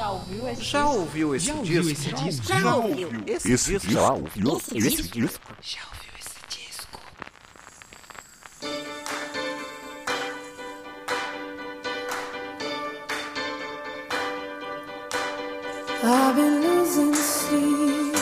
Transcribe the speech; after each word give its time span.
Já 0.00 0.10
ouviu 0.12 0.48
esse 0.48 0.62
Já 0.64 0.82
disco? 0.82 0.98
ouviu 0.98 1.34
esse 1.34 1.46
Já 1.46 1.52
disco? 1.52 1.60
ouviu 1.68 1.92
esse 1.92 2.12
disco? 2.14 2.46
Já 2.46 2.74
ouviu 2.74 3.08
esse 3.26 3.52
Esse 3.52 3.72
disco? 3.78 3.90
já 3.92 4.12
ouviu 4.12 4.56
esse 4.56 5.02
disco? 5.02 5.54
Já 5.60 5.80
ouviu 5.92 6.12
esse 6.18 6.40
disco? 6.48 7.00
I've 16.02 16.36
been 16.36 16.60
losing 16.62 17.14
sleep. 17.14 18.14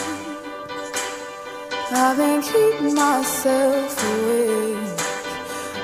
I've 1.91 2.17
been 2.17 2.41
keeping 2.41 2.93
myself 2.93 4.03
awake. 4.03 4.99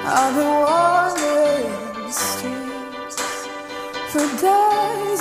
I've 0.07 0.35
been 0.35 0.55
wandering 0.65 1.71
the 2.05 2.11
streets 2.11 3.17
for 4.11 4.27
days 4.41 5.14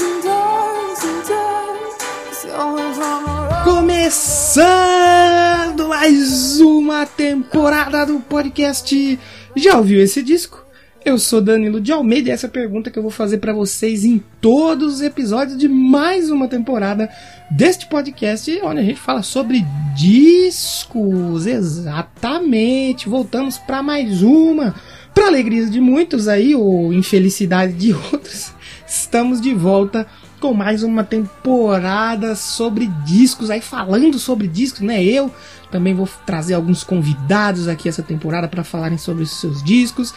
Começando 4.05 5.89
mais 5.89 6.61
uma 6.61 7.07
temporada 7.07 8.05
do 8.05 8.21
podcast. 8.21 9.19
Já 9.57 9.79
ouviu 9.79 9.99
esse 9.99 10.23
disco? 10.23 10.63
Eu 11.03 11.19
sou 11.19 11.41
Danilo 11.41 11.81
de 11.81 11.91
Almeida 11.91 12.29
e 12.29 12.33
essa 12.33 12.45
é 12.45 12.51
pergunta 12.51 12.91
que 12.91 12.99
eu 12.99 13.03
vou 13.03 13.11
fazer 13.11 13.39
pra 13.39 13.55
vocês 13.55 14.05
em 14.05 14.23
todos 14.43 14.97
os 14.97 15.01
episódios 15.01 15.57
de 15.57 15.69
mais 15.69 16.31
uma 16.31 16.47
temporada 16.49 17.09
deste 17.51 17.89
podcast, 17.89 18.61
onde 18.63 18.81
a 18.81 18.85
gente 18.85 19.01
fala 19.01 19.23
sobre 19.23 19.65
discos. 19.97 21.47
Exatamente. 21.47 23.09
Voltamos 23.09 23.57
pra 23.57 23.83
mais 23.83 24.23
uma. 24.23 24.75
Pra 25.15 25.29
alegria 25.29 25.65
de 25.65 25.81
muitos 25.81 26.29
aí, 26.29 26.55
ou 26.55 26.93
infelicidade 26.93 27.73
de 27.73 27.95
outros, 28.13 28.53
estamos 28.87 29.41
de 29.41 29.55
volta 29.55 30.07
com 30.41 30.53
mais 30.53 30.83
uma 30.83 31.05
temporada 31.05 32.35
sobre 32.35 32.87
discos, 33.05 33.51
aí 33.51 33.61
falando 33.61 34.19
sobre 34.19 34.47
discos, 34.47 34.81
né? 34.81 35.03
Eu 35.03 35.31
também 35.71 35.95
vou 35.95 36.09
trazer 36.27 36.55
alguns 36.55 36.85
convidados 36.85 37.69
aqui 37.69 37.89
essa 37.89 38.03
temporada 38.03 38.47
para 38.47 38.63
falarem 38.63 38.99
sobre 38.99 39.23
os 39.23 39.41
seus 39.41 39.63
discos. 39.63 40.15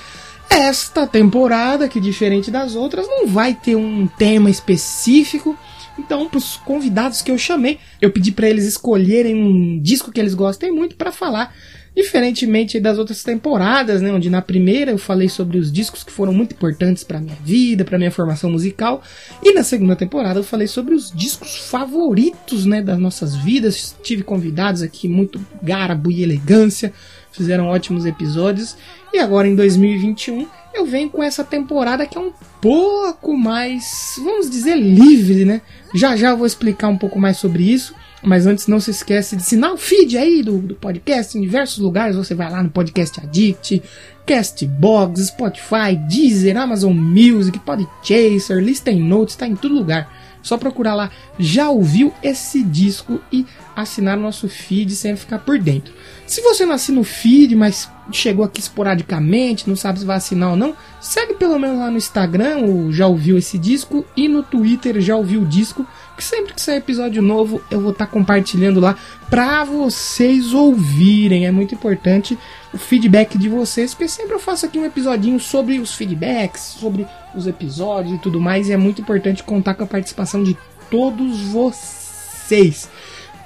Esta 0.50 1.06
temporada, 1.06 1.90
que 1.90 2.00
diferente 2.00 2.50
das 2.50 2.76
outras, 2.76 3.08
não 3.08 3.28
vai 3.28 3.54
ter 3.54 3.76
um 3.76 4.08
tema 4.08 4.50
específico. 4.50 5.58
Então, 5.98 6.30
para 6.30 6.38
os 6.38 6.58
convidados 6.58 7.22
que 7.22 7.32
eu 7.32 7.38
chamei, 7.38 7.80
eu 8.02 8.12
pedi 8.12 8.32
para 8.32 8.50
eles 8.50 8.66
escolherem 8.66 9.36
um 9.36 9.82
disco 9.82 10.12
que 10.12 10.20
eles 10.20 10.34
gostem 10.34 10.72
muito 10.72 10.96
para 10.96 11.12
falar. 11.12 11.54
Diferentemente 11.98 12.80
das 12.80 13.00
outras 13.00 13.24
temporadas, 13.24 14.04
né, 14.04 14.14
onde 14.14 14.30
na 14.30 14.40
primeira 14.40 14.92
eu 14.92 15.00
falei 15.00 15.28
sobre 15.28 15.58
os 15.58 15.72
discos 15.72 16.04
que 16.04 16.12
foram 16.12 16.32
muito 16.32 16.54
importantes 16.54 17.04
para 17.04 17.20
minha 17.20 17.36
vida, 17.44 17.84
para 17.84 17.98
minha 17.98 18.12
formação 18.12 18.52
musical, 18.52 19.02
e 19.42 19.52
na 19.52 19.64
segunda 19.64 19.96
temporada 19.96 20.40
eu 20.40 20.44
falei 20.44 20.68
sobre 20.68 20.94
os 20.94 21.12
discos 21.12 21.58
favoritos, 21.58 22.68
né, 22.68 22.84
das 22.84 23.00
nossas 23.00 23.36
vidas. 23.36 23.96
Tive 24.04 24.22
convidados 24.22 24.84
aqui 24.84 25.08
muito 25.08 25.44
garbo 25.60 26.12
e 26.12 26.22
elegância, 26.22 26.94
fizeram 27.32 27.66
ótimos 27.66 28.06
episódios. 28.06 28.78
E 29.12 29.18
agora 29.18 29.48
em 29.48 29.56
2021 29.56 30.46
eu 30.76 30.86
venho 30.86 31.10
com 31.10 31.24
essa 31.24 31.44
temporada 31.44 32.06
que 32.06 32.16
é 32.16 32.22
um 32.22 32.32
pouco 32.62 33.36
mais, 33.36 34.14
vamos 34.18 34.48
dizer, 34.52 34.76
livre, 34.76 35.46
né? 35.46 35.64
Já 35.96 36.16
já 36.16 36.30
eu 36.30 36.38
vou 36.38 36.46
explicar 36.46 36.90
um 36.90 36.98
pouco 36.98 37.20
mais 37.20 37.38
sobre 37.38 37.64
isso. 37.64 37.96
Mas 38.24 38.48
antes 38.48 38.68
não 38.68 38.80
se 38.80 38.92
esquece 38.92 39.36
de 39.36 39.44
assinar 39.44 39.72
o 39.74 39.78
feed 39.78 40.18
aí 40.18 40.42
do, 40.42 40.58
do 40.58 40.76
podcast 40.76 41.38
em 41.38 41.42
diversos 41.42 41.78
lugares. 41.78 42.16
Você 42.16 42.34
vai 42.34 42.50
lá 42.50 42.64
no 42.64 42.70
Podcast 42.70 43.20
Addict, 43.20 43.82
Castbox, 44.26 45.28
Spotify, 45.28 45.96
Deezer, 46.10 46.58
Amazon 46.58 46.94
Music, 46.94 47.60
Podchaser, 47.60 48.58
Listen 48.58 49.00
Notes, 49.02 49.36
tá 49.36 49.48
em 49.48 49.56
todo 49.56 49.74
lugar. 49.74 50.12
Só 50.42 50.58
procurar 50.58 50.96
lá, 50.96 51.12
já 51.38 51.70
ouviu 51.70 52.14
esse 52.24 52.64
disco 52.64 53.20
e 53.32 53.46
assinar 53.76 54.18
o 54.18 54.22
nosso 54.22 54.48
feed 54.48 54.96
sem 54.96 55.16
ficar 55.16 55.40
por 55.40 55.60
dentro. 55.60 55.94
Se 56.26 56.42
você 56.42 56.66
não 56.66 56.74
assina 56.74 57.02
o 57.02 57.04
feed, 57.04 57.54
mas 57.54 57.90
chegou 58.14 58.46
aqui 58.46 58.62
esporadicamente, 58.62 59.68
não 59.68 59.76
sabe 59.76 60.00
se 60.00 60.06
vai 60.06 60.18
assinar 60.18 60.52
ou 60.52 60.56
não, 60.56 60.74
segue 61.02 61.34
pelo 61.34 61.60
menos 61.60 61.80
lá 61.80 61.92
no 61.92 61.98
Instagram, 61.98 62.60
o 62.60 62.94
já 62.94 63.08
ouviu 63.08 63.38
esse 63.38 63.58
disco, 63.58 64.06
e 64.16 64.30
no 64.30 64.42
Twitter 64.42 65.02
já 65.02 65.18
ouviu 65.18 65.42
o 65.42 65.46
disco, 65.46 65.86
que 66.18 66.24
sempre 66.24 66.54
que 66.54 66.62
sair 66.62 66.78
episódio 66.78 67.22
novo 67.22 67.62
eu 67.70 67.80
vou 67.80 67.92
estar 67.92 68.08
compartilhando 68.08 68.80
lá 68.80 68.98
pra 69.30 69.64
vocês 69.64 70.54
ouvirem. 70.54 71.46
É 71.46 71.52
muito 71.52 71.76
importante 71.76 72.38
o 72.74 72.78
feedback 72.78 73.38
de 73.38 73.48
vocês, 73.48 73.94
porque 73.94 74.08
sempre 74.08 74.34
eu 74.34 74.40
faço 74.40 74.66
aqui 74.66 74.80
um 74.80 74.86
episodinho 74.86 75.40
sobre 75.40 75.80
os 75.80 75.94
feedbacks, 75.94 76.62
sobre 76.80 77.08
os 77.36 77.46
episódios 77.46 78.16
e 78.16 78.18
tudo 78.18 78.42
mais, 78.42 78.68
e 78.68 78.74
é 78.74 78.78
muito 78.78 79.02
importante 79.02 79.44
contar 79.44 79.76
com 79.76 79.84
a 79.84 79.88
participação 79.88 80.44
de 80.44 80.58
todos 80.90 81.40
vocês. 81.42 82.90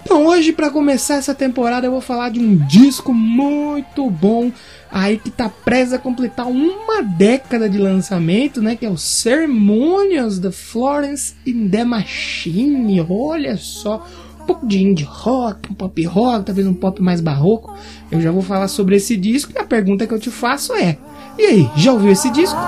Então 0.04 0.26
hoje 0.26 0.52
para 0.52 0.70
começar 0.70 1.16
essa 1.16 1.34
temporada 1.34 1.88
eu 1.88 1.92
vou 1.92 2.02
falar 2.02 2.30
de 2.30 2.40
um 2.40 2.56
disco 2.56 3.14
muito 3.14 4.10
bom 4.10 4.52
aí 4.92 5.18
que 5.18 5.30
tá 5.30 5.50
prestes 5.50 5.94
a 5.94 6.00
completar 6.00 6.48
uma 6.48 7.02
década 7.02 7.70
de 7.70 7.78
lançamento, 7.78 8.62
né, 8.62 8.76
que 8.76 8.86
é 8.86 8.90
o 8.90 8.98
Ceremonials 8.98 10.38
da 10.38 10.52
Florence 10.52 11.34
in 11.46 11.70
the 11.70 11.86
Machine. 11.86 13.06
Olha 13.10 13.56
só, 13.56 14.06
um 14.42 14.46
pouco 14.46 14.68
de 14.68 14.84
indie 14.84 15.06
rock, 15.06 15.72
um 15.72 15.76
pop 15.76 16.04
rock, 16.06 16.46
talvez 16.46 16.68
um 16.68 16.74
pop 16.74 17.02
mais 17.02 17.22
barroco. 17.22 17.74
Eu 18.12 18.20
já 18.20 18.32
vou 18.32 18.42
falar 18.42 18.68
sobre 18.68 18.98
esse 18.98 19.16
disco 19.16 19.54
e 19.56 19.60
a 19.60 19.64
pergunta 19.64 20.06
que 20.06 20.14
eu 20.14 20.20
te 20.20 20.30
faço 20.30 20.74
é: 20.74 20.98
e 21.38 21.46
aí, 21.46 21.70
já 21.78 21.94
ouviu 21.94 22.12
esse 22.12 22.30
disco? 22.32 22.60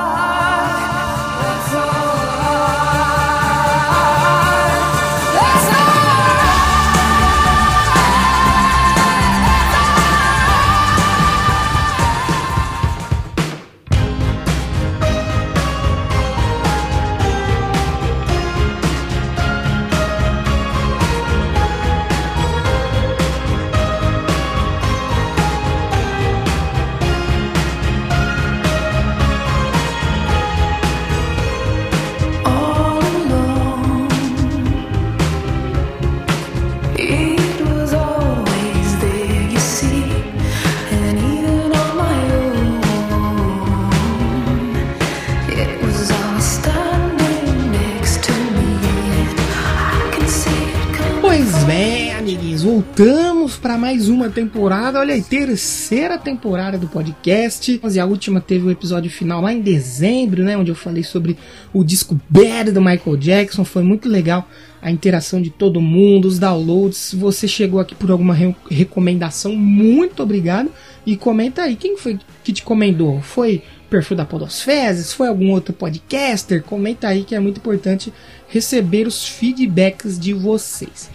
Voltamos 52.63 53.57
para 53.57 53.77
mais 53.77 54.07
uma 54.07 54.29
temporada. 54.29 54.97
Olha 54.97 55.13
aí, 55.13 55.21
terceira 55.21 56.17
temporada 56.17 56.77
do 56.77 56.87
podcast. 56.87 57.81
E 57.91 57.99
a 57.99 58.05
última 58.05 58.39
teve 58.39 58.65
o 58.65 58.71
episódio 58.71 59.11
final 59.11 59.41
lá 59.41 59.51
em 59.51 59.59
dezembro, 59.59 60.41
né? 60.43 60.57
Onde 60.57 60.71
eu 60.71 60.75
falei 60.75 61.03
sobre 61.03 61.37
o 61.73 61.83
disco 61.83 62.17
Bad 62.29 62.71
do 62.71 62.81
Michael 62.81 63.17
Jackson. 63.17 63.65
Foi 63.65 63.83
muito 63.83 64.07
legal 64.07 64.47
a 64.81 64.89
interação 64.89 65.41
de 65.41 65.49
todo 65.49 65.81
mundo, 65.81 66.25
os 66.25 66.39
downloads. 66.39 66.97
Se 66.97 67.15
você 67.17 67.49
chegou 67.49 67.81
aqui 67.81 67.93
por 67.93 68.09
alguma 68.09 68.33
re- 68.33 68.55
recomendação, 68.71 69.53
muito 69.53 70.23
obrigado. 70.23 70.71
E 71.05 71.17
comenta 71.17 71.63
aí, 71.63 71.75
quem 71.75 71.97
foi 71.97 72.17
que 72.45 72.53
te 72.53 72.63
comendou? 72.63 73.21
Foi 73.21 73.61
perfil 73.89 74.15
da 74.15 74.23
Podosfezes? 74.23 75.11
Foi 75.11 75.27
algum 75.27 75.51
outro 75.51 75.73
podcaster? 75.73 76.63
Comenta 76.63 77.09
aí 77.09 77.25
que 77.25 77.35
é 77.35 77.41
muito 77.41 77.57
importante 77.57 78.13
receber 78.47 79.05
os 79.05 79.27
feedbacks 79.27 80.17
de 80.17 80.33
vocês. 80.33 81.09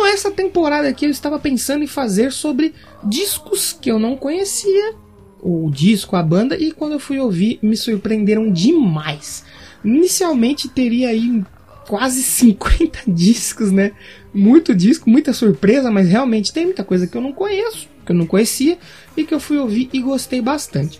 Então, 0.00 0.10
essa 0.10 0.30
temporada 0.30 0.88
aqui 0.88 1.04
eu 1.04 1.10
estava 1.10 1.38
pensando 1.38 1.84
em 1.84 1.86
fazer 1.86 2.32
sobre 2.32 2.72
discos 3.04 3.76
que 3.78 3.90
eu 3.90 3.98
não 3.98 4.16
conhecia, 4.16 4.94
o 5.42 5.70
disco, 5.70 6.16
a 6.16 6.22
banda, 6.22 6.56
e 6.56 6.72
quando 6.72 6.92
eu 6.92 6.98
fui 6.98 7.18
ouvir 7.18 7.58
me 7.62 7.76
surpreenderam 7.76 8.50
demais. 8.50 9.44
Inicialmente 9.84 10.70
teria 10.70 11.10
aí 11.10 11.44
quase 11.86 12.22
50 12.24 13.00
discos, 13.08 13.70
né? 13.70 13.92
Muito 14.32 14.74
disco, 14.74 15.10
muita 15.10 15.34
surpresa, 15.34 15.90
mas 15.90 16.08
realmente 16.08 16.50
tem 16.50 16.64
muita 16.64 16.82
coisa 16.82 17.06
que 17.06 17.14
eu 17.14 17.20
não 17.20 17.34
conheço, 17.34 17.86
que 18.06 18.12
eu 18.12 18.16
não 18.16 18.26
conhecia 18.26 18.78
e 19.14 19.24
que 19.24 19.34
eu 19.34 19.40
fui 19.40 19.58
ouvir 19.58 19.90
e 19.92 20.00
gostei 20.00 20.40
bastante. 20.40 20.98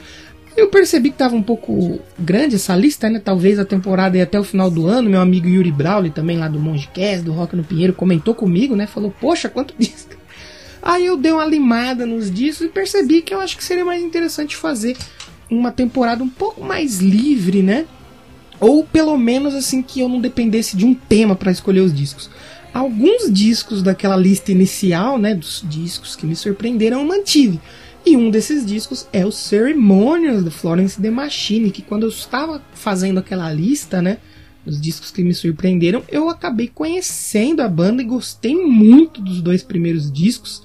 Eu 0.56 0.68
percebi 0.68 1.10
que 1.10 1.14
estava 1.14 1.34
um 1.34 1.42
pouco 1.42 2.00
grande 2.18 2.56
essa 2.56 2.74
lista, 2.74 3.08
né? 3.08 3.20
Talvez 3.22 3.58
a 3.58 3.64
temporada 3.64 4.16
ia 4.16 4.24
até 4.24 4.38
o 4.38 4.44
final 4.44 4.70
do 4.70 4.86
ano. 4.86 5.08
Meu 5.08 5.20
amigo 5.20 5.48
Yuri 5.48 5.70
Brawley, 5.70 6.10
também 6.10 6.36
lá 6.36 6.48
do 6.48 6.58
Mongecast, 6.58 7.24
do 7.24 7.32
Rock 7.32 7.56
no 7.56 7.64
Pinheiro, 7.64 7.92
comentou 7.92 8.34
comigo, 8.34 8.74
né? 8.74 8.86
Falou, 8.86 9.14
poxa, 9.20 9.48
quanto 9.48 9.74
disco. 9.78 10.18
Aí 10.82 11.06
eu 11.06 11.16
dei 11.16 11.32
uma 11.32 11.44
limada 11.44 12.06
nos 12.06 12.30
discos 12.30 12.66
e 12.66 12.70
percebi 12.70 13.22
que 13.22 13.34
eu 13.34 13.40
acho 13.40 13.56
que 13.56 13.64
seria 13.64 13.84
mais 13.84 14.02
interessante 14.02 14.56
fazer 14.56 14.96
uma 15.50 15.70
temporada 15.70 16.22
um 16.22 16.28
pouco 16.28 16.64
mais 16.64 16.98
livre, 17.00 17.62
né? 17.62 17.86
Ou 18.58 18.84
pelo 18.84 19.16
menos 19.18 19.54
assim 19.54 19.82
que 19.82 20.00
eu 20.00 20.08
não 20.08 20.20
dependesse 20.20 20.76
de 20.76 20.84
um 20.84 20.94
tema 20.94 21.34
para 21.34 21.50
escolher 21.50 21.80
os 21.80 21.92
discos. 21.92 22.30
Alguns 22.72 23.30
discos 23.32 23.82
daquela 23.82 24.16
lista 24.16 24.52
inicial, 24.52 25.18
né, 25.18 25.34
dos 25.34 25.64
discos 25.68 26.14
que 26.14 26.24
me 26.24 26.36
surpreenderam, 26.36 27.00
eu 27.00 27.06
mantive. 27.06 27.60
E 28.04 28.16
um 28.16 28.30
desses 28.30 28.64
discos 28.64 29.06
é 29.12 29.26
o 29.26 29.30
Ceremonials 29.30 30.42
do 30.42 30.50
Florence 30.50 31.00
The 31.00 31.10
Machine, 31.10 31.70
que 31.70 31.82
quando 31.82 32.04
eu 32.04 32.08
estava 32.08 32.62
fazendo 32.72 33.18
aquela 33.18 33.52
lista, 33.52 34.00
né, 34.00 34.18
dos 34.64 34.80
discos 34.80 35.10
que 35.10 35.22
me 35.22 35.34
surpreenderam, 35.34 36.02
eu 36.08 36.28
acabei 36.28 36.68
conhecendo 36.68 37.60
a 37.60 37.68
banda 37.68 38.02
e 38.02 38.06
gostei 38.06 38.54
muito 38.54 39.20
dos 39.20 39.40
dois 39.40 39.62
primeiros 39.62 40.10
discos. 40.10 40.62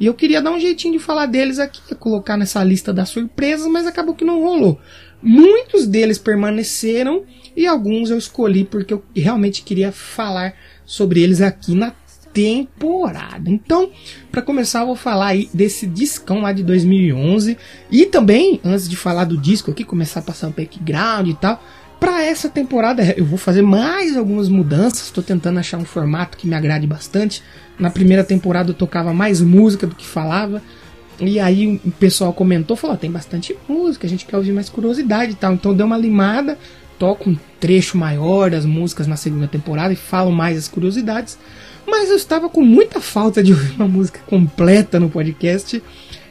E 0.00 0.06
eu 0.06 0.14
queria 0.14 0.42
dar 0.42 0.50
um 0.50 0.58
jeitinho 0.58 0.94
de 0.94 0.98
falar 0.98 1.26
deles 1.26 1.58
aqui, 1.60 1.94
colocar 1.94 2.36
nessa 2.36 2.62
lista 2.64 2.92
das 2.92 3.08
surpresas, 3.08 3.68
mas 3.68 3.86
acabou 3.86 4.14
que 4.14 4.24
não 4.24 4.42
rolou. 4.42 4.80
Muitos 5.22 5.86
deles 5.86 6.18
permaneceram 6.18 7.24
e 7.56 7.66
alguns 7.66 8.10
eu 8.10 8.18
escolhi 8.18 8.64
porque 8.64 8.92
eu 8.92 9.04
realmente 9.14 9.62
queria 9.62 9.92
falar 9.92 10.54
sobre 10.84 11.22
eles 11.22 11.40
aqui 11.40 11.74
na 11.74 11.92
temporada. 12.32 13.50
Então, 13.50 13.90
para 14.30 14.42
começar, 14.42 14.80
eu 14.80 14.86
vou 14.86 14.96
falar 14.96 15.28
aí 15.28 15.48
desse 15.52 15.86
discão 15.86 16.40
lá 16.40 16.52
de 16.52 16.62
2011 16.62 17.56
e 17.90 18.06
também, 18.06 18.60
antes 18.64 18.88
de 18.88 18.96
falar 18.96 19.24
do 19.24 19.36
disco 19.36 19.70
aqui, 19.70 19.84
começar 19.84 20.20
a 20.20 20.22
passar 20.22 20.48
o 20.48 20.52
background 20.52 21.28
e 21.28 21.34
tal, 21.34 21.62
para 22.02 22.24
essa 22.24 22.48
temporada 22.48 23.14
eu 23.16 23.24
vou 23.24 23.38
fazer 23.38 23.62
mais 23.62 24.16
algumas 24.16 24.48
mudanças, 24.48 25.02
estou 25.02 25.22
tentando 25.22 25.60
achar 25.60 25.78
um 25.78 25.84
formato 25.84 26.36
que 26.36 26.48
me 26.48 26.54
agrade 26.56 26.84
bastante. 26.84 27.40
Na 27.78 27.90
primeira 27.90 28.24
temporada 28.24 28.70
eu 28.70 28.74
tocava 28.74 29.14
mais 29.14 29.40
música 29.40 29.86
do 29.86 29.94
que 29.94 30.04
falava. 30.04 30.60
E 31.20 31.38
aí 31.38 31.80
o 31.84 31.92
pessoal 31.92 32.32
comentou, 32.32 32.76
falou, 32.76 32.96
tem 32.96 33.08
bastante 33.08 33.56
música, 33.68 34.04
a 34.04 34.10
gente 34.10 34.26
quer 34.26 34.36
ouvir 34.36 34.50
mais 34.50 34.68
curiosidade 34.68 35.32
e 35.32 35.34
tal. 35.36 35.52
Então 35.52 35.72
deu 35.72 35.86
uma 35.86 35.96
limada, 35.96 36.58
toco 36.98 37.30
um 37.30 37.36
trecho 37.60 37.96
maior 37.96 38.50
das 38.50 38.64
músicas 38.64 39.06
na 39.06 39.14
segunda 39.14 39.46
temporada 39.46 39.92
e 39.92 39.96
falo 39.96 40.32
mais 40.32 40.58
as 40.58 40.66
curiosidades. 40.66 41.38
Mas 41.86 42.10
eu 42.10 42.16
estava 42.16 42.48
com 42.48 42.62
muita 42.62 43.00
falta 43.00 43.42
de 43.42 43.52
ouvir 43.52 43.74
uma 43.74 43.88
música 43.88 44.20
completa 44.26 44.98
no 44.98 45.10
podcast. 45.10 45.82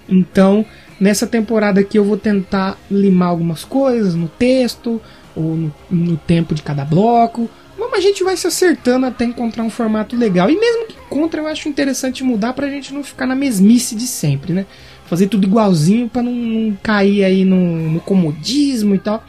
Então, 0.07 0.65
nessa 0.99 1.27
temporada 1.27 1.79
aqui 1.81 1.97
eu 1.97 2.03
vou 2.03 2.17
tentar 2.17 2.77
limar 2.89 3.29
algumas 3.29 3.63
coisas 3.63 4.15
no 4.15 4.27
texto 4.27 5.01
ou 5.35 5.55
no, 5.55 5.73
no 5.89 6.17
tempo 6.17 6.53
de 6.53 6.61
cada 6.61 6.83
bloco. 6.85 7.49
Mas 7.77 7.93
a 7.93 8.07
gente 8.07 8.23
vai 8.23 8.37
se 8.37 8.47
acertando 8.47 9.05
até 9.05 9.25
encontrar 9.25 9.63
um 9.63 9.69
formato 9.69 10.15
legal. 10.15 10.49
E 10.49 10.57
mesmo 10.57 10.87
que 10.87 10.95
contra, 11.09 11.41
eu 11.41 11.47
acho 11.47 11.67
interessante 11.67 12.23
mudar 12.23 12.53
pra 12.53 12.69
gente 12.69 12.93
não 12.93 13.03
ficar 13.03 13.25
na 13.25 13.35
mesmice 13.35 13.95
de 13.95 14.07
sempre, 14.07 14.53
né? 14.53 14.65
Fazer 15.05 15.27
tudo 15.27 15.45
igualzinho 15.45 16.07
para 16.07 16.21
não, 16.21 16.31
não, 16.31 16.77
cair 16.81 17.23
aí 17.23 17.43
no, 17.43 17.91
no 17.91 17.99
comodismo 17.99 18.95
e 18.95 18.99
tal. 18.99 19.23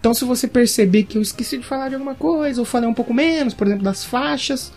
Então, 0.00 0.14
se 0.14 0.24
você 0.24 0.48
perceber 0.48 1.04
que 1.04 1.18
eu 1.18 1.22
esqueci 1.22 1.58
de 1.58 1.64
falar 1.64 1.88
de 1.88 1.94
alguma 1.94 2.14
coisa, 2.14 2.60
ou 2.60 2.64
falei 2.64 2.88
um 2.88 2.94
pouco 2.94 3.12
menos, 3.12 3.54
por 3.54 3.66
exemplo, 3.66 3.84
das 3.84 4.04
faixas, 4.04 4.72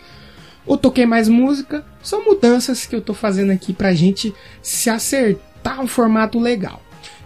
ou 0.66 0.78
toquei 0.78 1.06
mais 1.06 1.28
música, 1.28 1.84
são 2.02 2.25
mudanças 2.25 2.86
que 2.86 2.96
eu 2.96 3.02
tô 3.02 3.13
fazendo 3.13 3.52
aqui 3.52 3.74
pra 3.74 3.94
gente 3.94 4.34
se 4.62 4.90
acertar 4.90 5.81
um 5.81 5.88
formato 5.88 6.40
legal. 6.40 6.81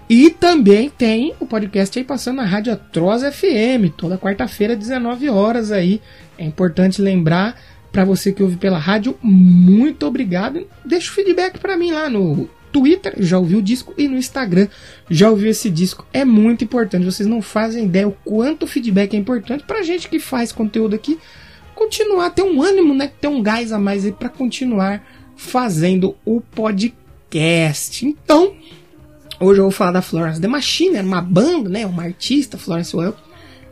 E 0.07 0.29
também 0.29 0.89
tem 0.89 1.33
o 1.39 1.47
podcast 1.47 1.97
aí 1.97 2.05
passando 2.05 2.37
na 2.37 2.45
Rádio 2.45 2.73
Atroz 2.73 3.23
FM, 3.23 3.91
toda 3.97 4.17
quarta-feira, 4.17 4.75
19 4.75 5.29
horas 5.29 5.71
aí. 5.71 5.99
É 6.37 6.45
importante 6.45 7.01
lembrar 7.01 7.59
para 7.91 8.05
você 8.05 8.31
que 8.31 8.43
ouve 8.43 8.57
pela 8.57 8.77
rádio, 8.77 9.17
muito 9.23 10.05
obrigado. 10.05 10.67
Deixa 10.85 11.09
o 11.09 11.13
feedback 11.13 11.57
para 11.59 11.77
mim 11.77 11.91
lá 11.91 12.07
no 12.07 12.47
Twitter, 12.71 13.15
já 13.19 13.39
ouviu 13.39 13.59
o 13.59 13.61
disco, 13.61 13.93
e 13.97 14.07
no 14.07 14.17
Instagram, 14.17 14.67
já 15.09 15.29
ouviu 15.29 15.49
esse 15.49 15.69
disco. 15.69 16.05
É 16.11 16.25
muito 16.25 16.63
importante, 16.63 17.05
vocês 17.05 17.27
não 17.27 17.41
fazem 17.41 17.85
ideia 17.85 18.07
o 18.07 18.11
quanto 18.11 18.63
o 18.63 18.67
feedback 18.67 19.15
é 19.15 19.17
importante 19.17 19.63
pra 19.63 19.81
gente 19.81 20.09
que 20.09 20.19
faz 20.19 20.51
conteúdo 20.51 20.93
aqui 20.93 21.17
continuar, 21.75 22.29
ter 22.31 22.43
um 22.43 22.61
ânimo, 22.61 22.93
né, 22.93 23.11
ter 23.19 23.27
um 23.27 23.43
gás 23.43 23.71
a 23.71 23.77
mais 23.77 24.05
aí 24.05 24.11
para 24.11 24.29
continuar 24.29 25.05
fazendo 25.35 26.15
o 26.25 26.41
podcast. 26.41 28.05
Então, 28.05 28.55
Hoje 29.37 29.59
eu 29.59 29.65
vou 29.65 29.71
falar 29.71 29.91
da 29.91 30.01
Florence 30.01 30.39
The 30.39 30.47
Machine, 30.47 30.99
uma 31.01 31.21
banda, 31.21 31.69
né, 31.69 31.85
uma 31.85 32.03
artista, 32.03 32.57
Florence 32.57 32.95
Welk, 32.95 33.19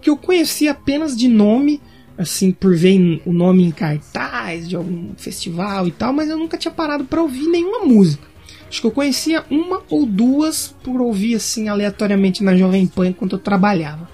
que 0.01 0.09
eu 0.09 0.17
conhecia 0.17 0.71
apenas 0.71 1.15
de 1.15 1.29
nome, 1.29 1.79
assim, 2.17 2.51
por 2.51 2.75
ver 2.75 3.21
o 3.25 3.31
nome 3.31 3.63
em 3.63 3.71
cartaz 3.71 4.67
de 4.67 4.75
algum 4.75 5.13
festival 5.15 5.87
e 5.87 5.91
tal, 5.91 6.11
mas 6.11 6.29
eu 6.29 6.37
nunca 6.37 6.57
tinha 6.57 6.73
parado 6.73 7.05
para 7.05 7.21
ouvir 7.21 7.47
nenhuma 7.47 7.85
música. 7.85 8.27
Acho 8.67 8.81
que 8.81 8.87
eu 8.87 8.91
conhecia 8.91 9.45
uma 9.49 9.81
ou 9.89 10.05
duas 10.05 10.75
por 10.83 10.99
ouvir 10.99 11.35
assim 11.35 11.69
aleatoriamente 11.69 12.43
na 12.43 12.57
Jovem 12.57 12.85
Pan 12.85 13.07
enquanto 13.07 13.33
eu 13.33 13.39
trabalhava. 13.39 14.09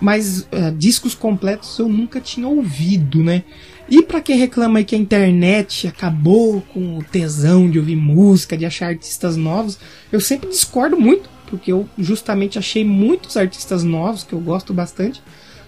Mas 0.00 0.40
uh, 0.40 0.72
discos 0.76 1.14
completos 1.14 1.78
eu 1.78 1.88
nunca 1.88 2.20
tinha 2.20 2.48
ouvido, 2.48 3.22
né? 3.22 3.44
E 3.88 4.02
para 4.02 4.20
quem 4.20 4.36
reclama 4.36 4.78
aí 4.78 4.84
que 4.84 4.94
a 4.94 4.98
internet 4.98 5.88
acabou 5.88 6.62
com 6.72 6.98
o 6.98 7.02
tesão 7.02 7.68
de 7.68 7.78
ouvir 7.78 7.96
música, 7.96 8.56
de 8.56 8.64
achar 8.64 8.86
artistas 8.86 9.36
novos, 9.36 9.78
eu 10.12 10.20
sempre 10.20 10.48
discordo 10.48 10.98
muito, 10.98 11.28
porque 11.46 11.72
eu 11.72 11.88
justamente 11.98 12.58
achei 12.58 12.84
muitos 12.84 13.36
artistas 13.36 13.82
novos 13.82 14.22
que 14.22 14.32
eu 14.32 14.40
gosto 14.40 14.72
bastante 14.72 15.20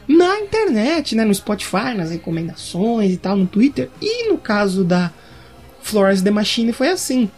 na 0.07 0.41
internet, 0.41 1.15
né, 1.15 1.25
no 1.25 1.35
Spotify, 1.35 1.95
nas 1.97 2.11
recomendações 2.11 3.13
e 3.13 3.17
tal, 3.17 3.37
no 3.37 3.47
Twitter. 3.47 3.91
E 4.01 4.29
no 4.29 4.39
caso 4.39 4.85
da 4.85 5.13
Florence 5.83 6.23
The 6.23 6.31
Machine 6.31 6.73
foi 6.73 6.89
assim. 6.89 7.31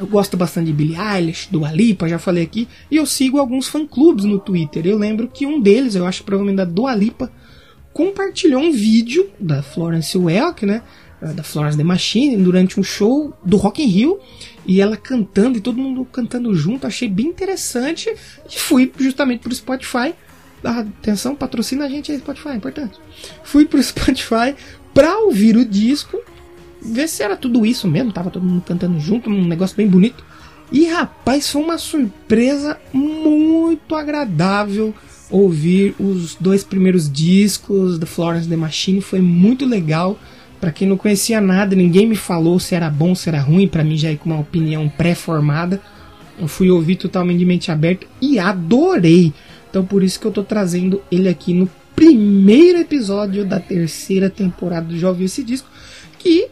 Eu 0.00 0.06
gosto 0.06 0.34
bastante 0.34 0.68
de 0.68 0.72
Billie 0.72 0.96
Eilish, 0.96 1.48
do 1.50 1.62
Alipa, 1.62 2.08
já 2.08 2.18
falei 2.18 2.42
aqui, 2.42 2.66
e 2.90 2.96
eu 2.96 3.04
sigo 3.04 3.38
alguns 3.38 3.68
fã-clubes 3.68 4.24
no 4.24 4.38
Twitter. 4.38 4.86
Eu 4.86 4.96
lembro 4.96 5.28
que 5.28 5.44
um 5.44 5.60
deles, 5.60 5.94
eu 5.94 6.06
acho 6.06 6.24
provavelmente 6.24 6.56
da 6.56 6.64
Dua 6.64 6.94
Lipa, 6.94 7.30
compartilhou 7.92 8.62
um 8.62 8.72
vídeo 8.72 9.28
da 9.38 9.62
Florence 9.62 10.16
Welk, 10.16 10.64
né? 10.64 10.82
Da 11.20 11.42
Florence 11.42 11.76
The 11.76 11.84
Machine, 11.84 12.38
durante 12.38 12.80
um 12.80 12.82
show 12.82 13.36
do 13.44 13.58
Rock 13.58 13.82
in 13.82 13.88
Rio. 13.88 14.18
E 14.66 14.80
ela 14.80 14.96
cantando 14.96 15.58
e 15.58 15.60
todo 15.60 15.76
mundo 15.76 16.02
cantando 16.06 16.54
junto. 16.54 16.86
Achei 16.86 17.06
bem 17.06 17.26
interessante. 17.26 18.10
E 18.50 18.58
fui 18.58 18.90
justamente 18.98 19.40
pro 19.40 19.54
Spotify. 19.54 20.14
Ah, 20.64 20.80
atenção, 20.80 21.36
patrocina 21.36 21.84
a 21.84 21.88
gente 21.90 22.10
aí, 22.10 22.18
Spotify, 22.18 22.48
é 22.48 22.54
importante. 22.54 22.98
Fui 23.44 23.66
pro 23.66 23.80
Spotify 23.84 24.54
pra 24.94 25.18
ouvir 25.18 25.58
o 25.58 25.64
disco. 25.64 26.18
Ver 26.82 27.08
se 27.08 27.22
era 27.22 27.36
tudo 27.36 27.64
isso 27.66 27.86
mesmo. 27.88 28.12
Tava 28.12 28.30
todo 28.30 28.44
mundo 28.44 28.62
cantando 28.62 28.98
junto, 28.98 29.30
um 29.30 29.46
negócio 29.46 29.76
bem 29.76 29.86
bonito. 29.86 30.24
E 30.72 30.86
rapaz, 30.86 31.50
foi 31.50 31.62
uma 31.62 31.78
surpresa 31.78 32.78
muito 32.92 33.94
agradável 33.94 34.94
ouvir 35.30 35.94
os 35.98 36.34
dois 36.34 36.64
primeiros 36.64 37.10
discos 37.10 37.98
da 37.98 38.06
Florence 38.06 38.48
The 38.48 38.56
Machine 38.56 39.00
foi 39.00 39.20
muito 39.20 39.64
legal. 39.64 40.18
Para 40.60 40.72
quem 40.72 40.86
não 40.86 40.96
conhecia 40.96 41.40
nada, 41.40 41.74
ninguém 41.74 42.06
me 42.06 42.16
falou 42.16 42.58
se 42.58 42.74
era 42.74 42.90
bom, 42.90 43.14
se 43.14 43.28
era 43.28 43.40
ruim, 43.40 43.66
para 43.66 43.84
mim 43.84 43.96
já 43.96 44.10
é 44.10 44.16
com 44.16 44.28
uma 44.28 44.40
opinião 44.40 44.88
pré-formada. 44.88 45.80
Eu 46.38 46.48
fui 46.48 46.70
ouvir 46.70 46.96
totalmente 46.96 47.38
de 47.38 47.46
mente 47.46 47.70
aberta 47.70 48.06
e 48.20 48.38
adorei. 48.38 49.32
Então 49.70 49.84
por 49.84 50.02
isso 50.02 50.20
que 50.20 50.26
eu 50.26 50.32
tô 50.32 50.42
trazendo 50.42 51.00
ele 51.10 51.28
aqui 51.28 51.54
no 51.54 51.68
primeiro 51.94 52.78
episódio 52.78 53.44
da 53.44 53.60
terceira 53.60 54.28
temporada 54.28 54.86
do 54.86 55.06
Ouviu 55.06 55.26
Esse 55.26 55.42
Disco, 55.42 55.68
que 56.18 56.48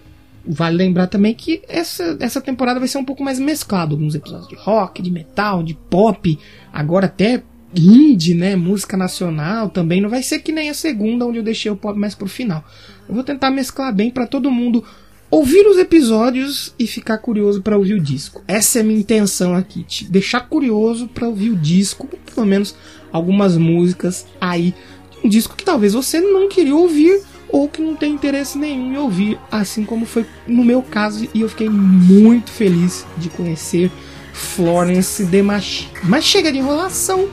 vale 0.49 0.77
lembrar 0.77 1.07
também 1.07 1.35
que 1.35 1.63
essa, 1.69 2.17
essa 2.21 2.41
temporada 2.41 2.79
vai 2.79 2.89
ser 2.89 2.99
um 2.99 3.05
pouco 3.05 3.23
mais 3.23 3.39
mesclado, 3.39 3.95
alguns 3.95 4.15
episódios 4.15 4.49
de 4.49 4.57
rock, 4.57 5.03
de 5.03 5.11
metal, 5.11 5.63
de 5.63 5.75
pop, 5.75 6.39
agora 6.73 7.07
até 7.07 7.43
indie, 7.75 8.35
né, 8.35 8.57
música 8.57 8.97
nacional 8.97 9.69
também, 9.69 10.01
não 10.01 10.09
vai 10.09 10.23
ser 10.23 10.39
que 10.39 10.51
nem 10.51 10.71
a 10.71 10.75
segunda 10.75 11.27
onde 11.27 11.39
eu 11.39 11.43
deixei 11.43 11.71
o 11.71 11.77
pop 11.77 11.99
mais 11.99 12.15
pro 12.15 12.27
final. 12.27 12.65
Eu 13.09 13.15
vou 13.15 13.23
tentar 13.23 13.51
mesclar 13.51 13.95
bem 13.95 14.11
para 14.11 14.27
todo 14.27 14.51
mundo 14.51 14.83
ouvir 15.31 15.67
os 15.67 15.77
episódios 15.77 16.75
e 16.79 16.87
ficar 16.87 17.19
curioso 17.19 17.61
para 17.61 17.77
ouvir 17.77 17.95
o 17.95 18.01
disco. 18.01 18.43
Essa 18.49 18.79
é 18.79 18.81
a 18.81 18.85
minha 18.85 18.99
intenção 18.99 19.55
aqui, 19.55 19.83
te 19.83 20.11
deixar 20.11 20.41
curioso 20.49 21.09
para 21.09 21.29
ouvir 21.29 21.51
o 21.51 21.57
disco, 21.57 22.09
pelo 22.35 22.47
menos 22.47 22.75
algumas 23.13 23.57
músicas 23.57 24.27
aí 24.41 24.75
um 25.23 25.29
disco 25.29 25.57
que 25.57 25.65
talvez 25.65 25.93
você 25.93 26.21
não 26.21 26.49
queria 26.49 26.75
ouvir 26.75 27.23
ou 27.49 27.69
que 27.69 27.81
não 27.81 27.97
tem 27.97 28.13
interesse 28.13 28.59
nenhum 28.59 28.93
em 28.93 28.97
ouvir, 28.99 29.39
assim 29.51 29.85
como 29.85 30.05
foi 30.05 30.27
no 30.47 30.65
meu 30.65 30.83
caso 30.83 31.29
e 31.33 31.41
eu 31.41 31.49
fiquei 31.49 31.69
muito 31.69 32.51
feliz 32.51 33.07
de 33.17 33.29
conhecer 33.31 33.91
Florence 34.33 35.27
The 35.27 35.43
Machine. 35.43 35.91
Mas 36.05 36.25
chega 36.25 36.53
de 36.53 36.59
enrolação. 36.59 37.29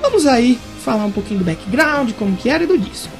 Vamos 0.00 0.26
aí 0.26 0.58
falar 0.84 1.06
um 1.06 1.12
pouquinho 1.12 1.40
do 1.40 1.44
background, 1.44 2.12
como 2.12 2.36
que 2.36 2.48
era 2.48 2.64
e 2.64 2.66
do 2.66 2.78
disco. 2.78 3.15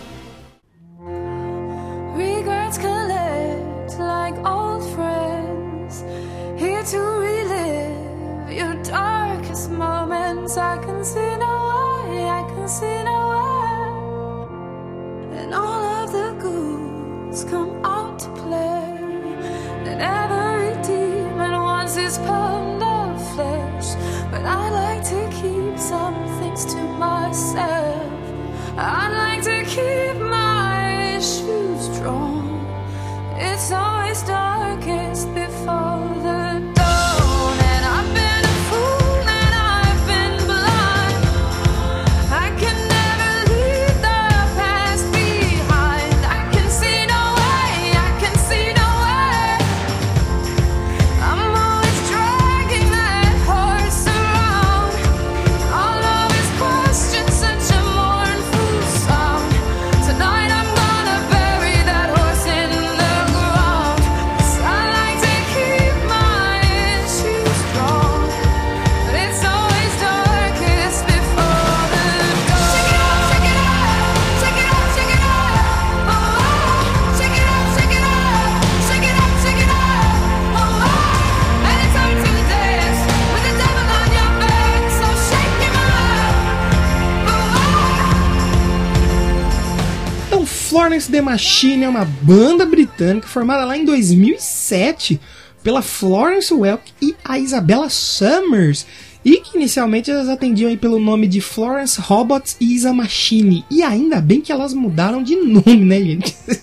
The 91.16 91.22
Machine 91.22 91.84
é 91.84 91.88
uma 91.88 92.04
banda 92.04 92.66
britânica 92.66 93.26
formada 93.26 93.64
lá 93.64 93.74
em 93.74 93.86
2007 93.86 95.18
pela 95.62 95.80
Florence 95.80 96.52
Welk 96.52 96.92
e 97.00 97.16
a 97.24 97.38
Isabella 97.38 97.88
Summers. 97.88 98.86
E 99.24 99.38
que 99.38 99.56
inicialmente 99.56 100.10
elas 100.10 100.28
atendiam 100.28 100.68
aí 100.68 100.76
pelo 100.76 100.98
nome 100.98 101.26
de 101.26 101.40
Florence 101.40 101.98
Robots 101.98 102.54
e 102.60 102.74
Isa 102.74 102.92
Machine. 102.92 103.64
E 103.70 103.82
ainda 103.82 104.20
bem 104.20 104.42
que 104.42 104.52
elas 104.52 104.74
mudaram 104.74 105.22
de 105.22 105.36
nome, 105.36 105.86
né, 105.86 106.02
gente? 106.02 106.36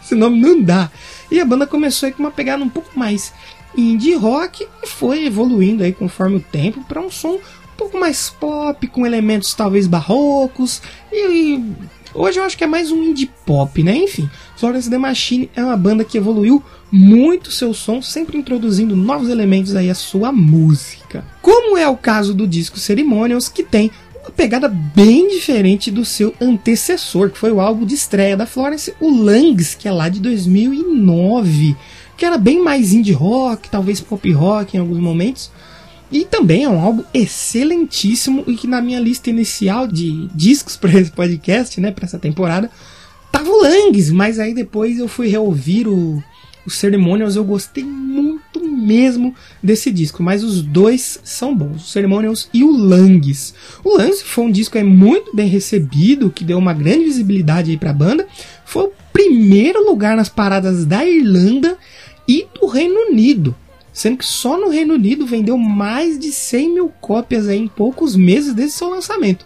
Esse 0.00 0.14
nome 0.14 0.40
não 0.40 0.62
dá. 0.62 0.88
E 1.28 1.40
a 1.40 1.44
banda 1.44 1.66
começou 1.66 2.06
aí 2.06 2.12
com 2.12 2.22
uma 2.22 2.30
pegada 2.30 2.62
um 2.62 2.68
pouco 2.68 2.96
mais 2.96 3.32
indie 3.76 4.14
rock 4.14 4.68
e 4.84 4.86
foi 4.86 5.26
evoluindo 5.26 5.82
aí 5.82 5.92
conforme 5.92 6.36
o 6.36 6.40
tempo 6.40 6.84
para 6.84 7.00
um 7.00 7.10
som 7.10 7.32
um 7.32 7.76
pouco 7.76 7.98
mais 7.98 8.30
pop, 8.30 8.86
com 8.86 9.04
elementos 9.04 9.52
talvez 9.52 9.88
barrocos. 9.88 10.80
E 11.12 11.60
hoje 12.14 12.38
eu 12.38 12.44
acho 12.44 12.56
que 12.56 12.64
é 12.64 12.66
mais 12.66 12.90
um 12.90 13.02
indie 13.02 13.30
pop, 13.46 13.82
né? 13.82 13.96
Enfim, 13.96 14.28
Florence 14.56 14.90
The 14.90 14.98
Machine 14.98 15.50
é 15.54 15.64
uma 15.64 15.76
banda 15.76 16.04
que 16.04 16.18
evoluiu 16.18 16.62
muito 16.90 17.50
seu 17.52 17.72
som, 17.72 18.02
sempre 18.02 18.36
introduzindo 18.36 18.96
novos 18.96 19.28
elementos 19.28 19.76
aí 19.76 19.90
à 19.90 19.94
sua 19.94 20.32
música. 20.32 21.24
Como 21.40 21.76
é 21.76 21.88
o 21.88 21.96
caso 21.96 22.34
do 22.34 22.46
disco 22.46 22.78
Ceremonials, 22.78 23.48
que 23.48 23.62
tem 23.62 23.90
uma 24.22 24.30
pegada 24.30 24.68
bem 24.68 25.28
diferente 25.28 25.90
do 25.90 26.04
seu 26.04 26.34
antecessor, 26.40 27.30
que 27.30 27.38
foi 27.38 27.50
o 27.50 27.60
álbum 27.60 27.86
de 27.86 27.94
estreia 27.94 28.36
da 28.36 28.46
Florence, 28.46 28.94
o 29.00 29.10
Langs, 29.10 29.74
que 29.74 29.88
é 29.88 29.92
lá 29.92 30.08
de 30.08 30.20
2009, 30.20 31.76
que 32.16 32.24
era 32.24 32.36
bem 32.36 32.62
mais 32.62 32.92
indie 32.92 33.12
rock, 33.12 33.70
talvez 33.70 34.00
pop 34.00 34.30
rock 34.32 34.76
em 34.76 34.80
alguns 34.80 34.98
momentos. 34.98 35.50
E 36.10 36.24
também 36.24 36.64
é 36.64 36.68
um 36.68 36.80
álbum 36.80 37.04
excelentíssimo 37.14 38.42
e 38.46 38.56
que 38.56 38.66
na 38.66 38.82
minha 38.82 38.98
lista 38.98 39.30
inicial 39.30 39.86
de 39.86 40.28
discos 40.34 40.76
para 40.76 40.98
esse 40.98 41.10
podcast, 41.10 41.80
né, 41.80 41.92
para 41.92 42.04
essa 42.04 42.18
temporada, 42.18 42.70
tava 43.30 43.48
o 43.48 43.62
Langs, 43.62 44.10
mas 44.10 44.38
aí 44.38 44.52
depois 44.52 44.98
eu 44.98 45.06
fui 45.06 45.28
reouvir 45.28 45.86
o, 45.86 46.22
o 46.66 46.70
Ceremonials, 46.70 47.36
eu 47.36 47.44
gostei 47.44 47.84
muito 47.84 48.60
mesmo 48.66 49.34
desse 49.62 49.92
disco, 49.92 50.20
mas 50.20 50.42
os 50.42 50.62
dois 50.62 51.20
são 51.22 51.54
bons, 51.54 51.84
o 51.84 51.88
Ceremonials 51.88 52.48
e 52.52 52.64
o 52.64 52.72
Langs. 52.72 53.54
O 53.84 53.96
Langs 53.96 54.22
foi 54.22 54.44
um 54.44 54.50
disco 54.50 54.76
é 54.76 54.82
muito 54.82 55.34
bem 55.34 55.48
recebido, 55.48 56.30
que 56.30 56.42
deu 56.42 56.58
uma 56.58 56.72
grande 56.72 57.04
visibilidade 57.04 57.70
aí 57.70 57.76
para 57.76 57.90
a 57.90 57.94
banda, 57.94 58.26
foi 58.64 58.84
o 58.84 58.92
primeiro 59.12 59.86
lugar 59.86 60.16
nas 60.16 60.28
paradas 60.28 60.84
da 60.84 61.04
Irlanda 61.04 61.76
e 62.26 62.46
do 62.58 62.66
Reino 62.66 63.10
Unido. 63.10 63.54
Sendo 64.00 64.16
que 64.16 64.24
só 64.24 64.56
no 64.58 64.70
Reino 64.70 64.94
Unido 64.94 65.26
vendeu 65.26 65.58
mais 65.58 66.18
de 66.18 66.32
100 66.32 66.72
mil 66.72 66.88
cópias 67.02 67.46
aí 67.46 67.58
em 67.58 67.68
poucos 67.68 68.16
meses 68.16 68.54
desde 68.54 68.74
seu 68.74 68.88
lançamento. 68.88 69.44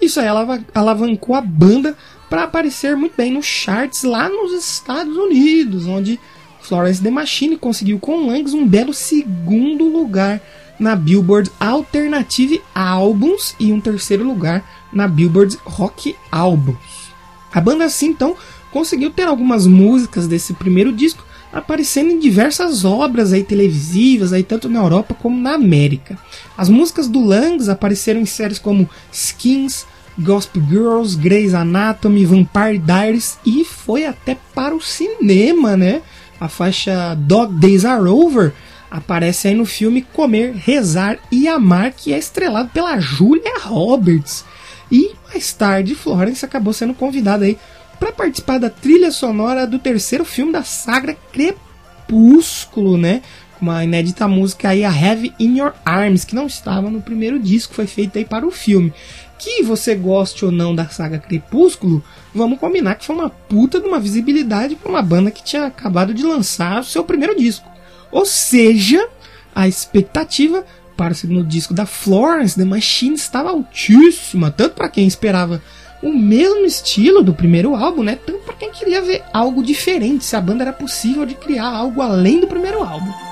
Isso 0.00 0.20
aí 0.20 0.28
alava- 0.28 0.64
alavancou 0.72 1.34
a 1.34 1.40
banda 1.40 1.96
para 2.30 2.44
aparecer 2.44 2.94
muito 2.96 3.14
bem 3.16 3.32
nos 3.32 3.46
charts 3.46 4.04
lá 4.04 4.28
nos 4.28 4.52
Estados 4.52 5.16
Unidos, 5.16 5.86
onde 5.88 6.20
Florence 6.60 7.02
The 7.02 7.10
Machine 7.10 7.56
conseguiu 7.56 7.98
com 7.98 8.28
Langs 8.28 8.54
um 8.54 8.64
belo 8.64 8.94
segundo 8.94 9.84
lugar 9.88 10.40
na 10.78 10.94
Billboard 10.94 11.50
Alternative 11.58 12.62
Albums 12.72 13.56
e 13.58 13.72
um 13.72 13.80
terceiro 13.80 14.22
lugar 14.22 14.64
na 14.92 15.08
Billboard 15.08 15.58
Rock 15.64 16.14
Albums. 16.30 17.10
A 17.52 17.60
banda 17.60 17.84
assim 17.84 18.06
então 18.10 18.36
conseguiu 18.70 19.10
ter 19.10 19.24
algumas 19.26 19.66
músicas 19.66 20.28
desse 20.28 20.54
primeiro 20.54 20.92
disco 20.92 21.24
aparecendo 21.58 22.10
em 22.10 22.18
diversas 22.18 22.84
obras 22.84 23.32
aí 23.32 23.42
televisivas, 23.42 24.32
aí 24.32 24.42
tanto 24.42 24.68
na 24.68 24.80
Europa 24.80 25.14
como 25.14 25.40
na 25.40 25.54
América. 25.54 26.18
As 26.56 26.68
músicas 26.68 27.08
do 27.08 27.24
Langs 27.24 27.68
apareceram 27.68 28.20
em 28.20 28.26
séries 28.26 28.58
como 28.58 28.88
Skins, 29.10 29.86
Gospel 30.18 30.62
Girls, 30.68 31.16
Grey's 31.16 31.54
Anatomy, 31.54 32.24
Vampire 32.24 32.78
Diaries 32.78 33.38
e 33.44 33.64
foi 33.64 34.04
até 34.04 34.36
para 34.54 34.74
o 34.74 34.80
cinema, 34.80 35.76
né? 35.76 36.02
A 36.38 36.48
faixa 36.48 37.14
Dog 37.14 37.54
Days 37.54 37.84
Are 37.84 38.06
Over 38.06 38.52
aparece 38.90 39.48
aí 39.48 39.54
no 39.54 39.64
filme 39.64 40.02
Comer, 40.02 40.52
Rezar 40.54 41.18
e 41.30 41.48
Amar, 41.48 41.92
que 41.96 42.12
é 42.12 42.18
estrelado 42.18 42.68
pela 42.68 43.00
Julia 43.00 43.58
Roberts. 43.62 44.44
E 44.90 45.12
mais 45.28 45.52
tarde, 45.52 45.94
Florence 45.94 46.44
acabou 46.44 46.72
sendo 46.72 46.94
convidada 46.94 47.44
aí 47.44 47.58
para 47.98 48.12
participar 48.12 48.58
da 48.58 48.70
trilha 48.70 49.10
sonora 49.10 49.66
do 49.66 49.78
terceiro 49.78 50.24
filme 50.24 50.52
da 50.52 50.62
saga 50.62 51.16
Crepúsculo, 51.32 52.96
né? 52.96 53.22
Com 53.58 53.66
uma 53.66 53.84
inédita 53.84 54.28
música 54.28 54.68
aí, 54.68 54.84
a 54.84 54.90
Heavy 54.90 55.34
in 55.38 55.58
Your 55.58 55.72
Arms, 55.84 56.24
que 56.24 56.34
não 56.34 56.46
estava 56.46 56.90
no 56.90 57.00
primeiro 57.00 57.38
disco, 57.38 57.74
foi 57.74 57.86
feita 57.86 58.18
aí 58.18 58.24
para 58.24 58.46
o 58.46 58.50
filme. 58.50 58.92
Que 59.38 59.62
você 59.62 59.94
goste 59.94 60.44
ou 60.44 60.50
não 60.50 60.74
da 60.74 60.88
saga 60.88 61.18
Crepúsculo, 61.18 62.02
vamos 62.34 62.58
combinar 62.58 62.96
que 62.96 63.04
foi 63.04 63.16
uma 63.16 63.30
puta 63.30 63.80
de 63.80 63.86
uma 63.86 64.00
visibilidade 64.00 64.76
para 64.76 64.90
uma 64.90 65.02
banda 65.02 65.30
que 65.30 65.42
tinha 65.42 65.66
acabado 65.66 66.12
de 66.12 66.22
lançar 66.22 66.80
o 66.80 66.84
seu 66.84 67.04
primeiro 67.04 67.36
disco. 67.36 67.68
Ou 68.10 68.24
seja, 68.26 69.08
a 69.54 69.66
expectativa 69.66 70.64
para 70.96 71.12
o 71.12 71.16
segundo 71.16 71.44
disco 71.44 71.74
da 71.74 71.86
Florence 71.86 72.56
The 72.56 72.64
Machine 72.64 73.14
estava 73.14 73.50
altíssima, 73.50 74.50
tanto 74.50 74.74
para 74.74 74.88
quem 74.88 75.06
esperava 75.06 75.62
o 76.02 76.12
mesmo 76.12 76.64
estilo 76.64 77.22
do 77.22 77.34
primeiro 77.34 77.74
álbum, 77.74 78.02
né? 78.02 78.18
Tanto 78.26 78.40
para 78.40 78.54
quem 78.54 78.70
queria 78.70 79.00
ver 79.02 79.22
algo 79.32 79.62
diferente, 79.62 80.24
se 80.24 80.36
a 80.36 80.40
banda 80.40 80.62
era 80.62 80.72
possível 80.72 81.26
de 81.26 81.34
criar 81.34 81.68
algo 81.68 82.00
além 82.02 82.40
do 82.40 82.46
primeiro 82.46 82.82
álbum. 82.82 83.25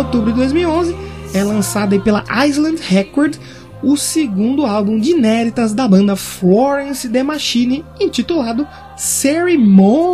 Outubro 0.00 0.32
de 0.32 0.38
2011, 0.38 0.96
é 1.34 1.44
lançado 1.44 2.00
pela 2.00 2.24
Island 2.46 2.80
Record 2.80 3.36
o 3.82 3.96
segundo 3.96 4.66
álbum 4.66 4.98
de 4.98 5.12
inéditas 5.12 5.72
da 5.72 5.88
banda 5.88 6.16
Florence 6.16 7.08
The 7.08 7.22
Machine, 7.22 7.84
intitulado 7.98 8.66
Ceremonials. 8.96 10.04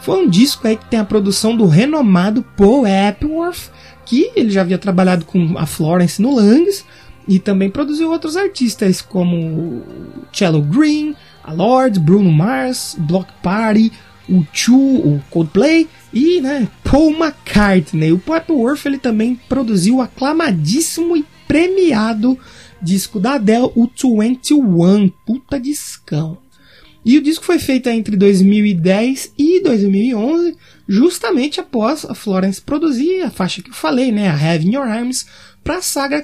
Foi 0.00 0.24
um 0.24 0.28
disco 0.28 0.66
aí 0.66 0.76
que 0.76 0.86
tem 0.86 0.98
a 0.98 1.04
produção 1.04 1.56
do 1.56 1.66
renomado 1.66 2.44
Paul 2.56 2.86
Epworth, 2.86 3.70
que 4.06 4.30
ele 4.34 4.50
já 4.50 4.62
havia 4.62 4.78
trabalhado 4.78 5.24
com 5.24 5.58
a 5.58 5.66
Florence 5.66 6.22
no 6.22 6.34
Langs 6.34 6.84
e 7.28 7.38
também 7.38 7.70
produziu 7.70 8.10
outros 8.10 8.36
artistas 8.36 9.00
como 9.02 9.82
Cello 10.32 10.62
Green, 10.62 11.14
a 11.44 11.52
Lord, 11.52 12.00
Bruno 12.00 12.30
Mars, 12.30 12.96
Block 12.98 13.30
Party, 13.42 13.92
o 14.28 14.44
Chu, 14.52 14.76
o 14.76 15.20
Coldplay 15.30 15.88
e 16.12 16.40
né, 16.40 16.68
Paul 16.82 17.12
McCartney. 17.12 18.12
O 18.12 18.18
Paul 18.18 18.38
Epworth 18.38 18.86
ele 18.86 18.98
também 18.98 19.38
produziu 19.48 19.96
o 19.96 20.02
aclamadíssimo 20.02 21.16
e 21.16 21.24
premiado 21.46 22.38
disco 22.82 23.20
da 23.20 23.34
Adele, 23.34 23.70
o 23.74 23.86
21, 23.86 25.08
puta 25.26 25.60
discão. 25.60 26.38
E 27.04 27.16
o 27.16 27.22
disco 27.22 27.44
foi 27.44 27.58
feito 27.58 27.88
entre 27.88 28.16
2010 28.16 29.32
e 29.38 29.60
2011, 29.62 30.56
justamente 30.86 31.60
após 31.60 32.04
a 32.04 32.14
Florence 32.14 32.60
produzir 32.60 33.22
a 33.22 33.30
faixa 33.30 33.62
que 33.62 33.70
eu 33.70 33.74
falei, 33.74 34.12
né, 34.12 34.28
a 34.28 34.34
Have 34.34 34.66
in 34.66 34.74
Your 34.74 34.86
Arms, 34.86 35.26
para 35.64 35.78
a 35.78 35.82
saga 35.82 36.20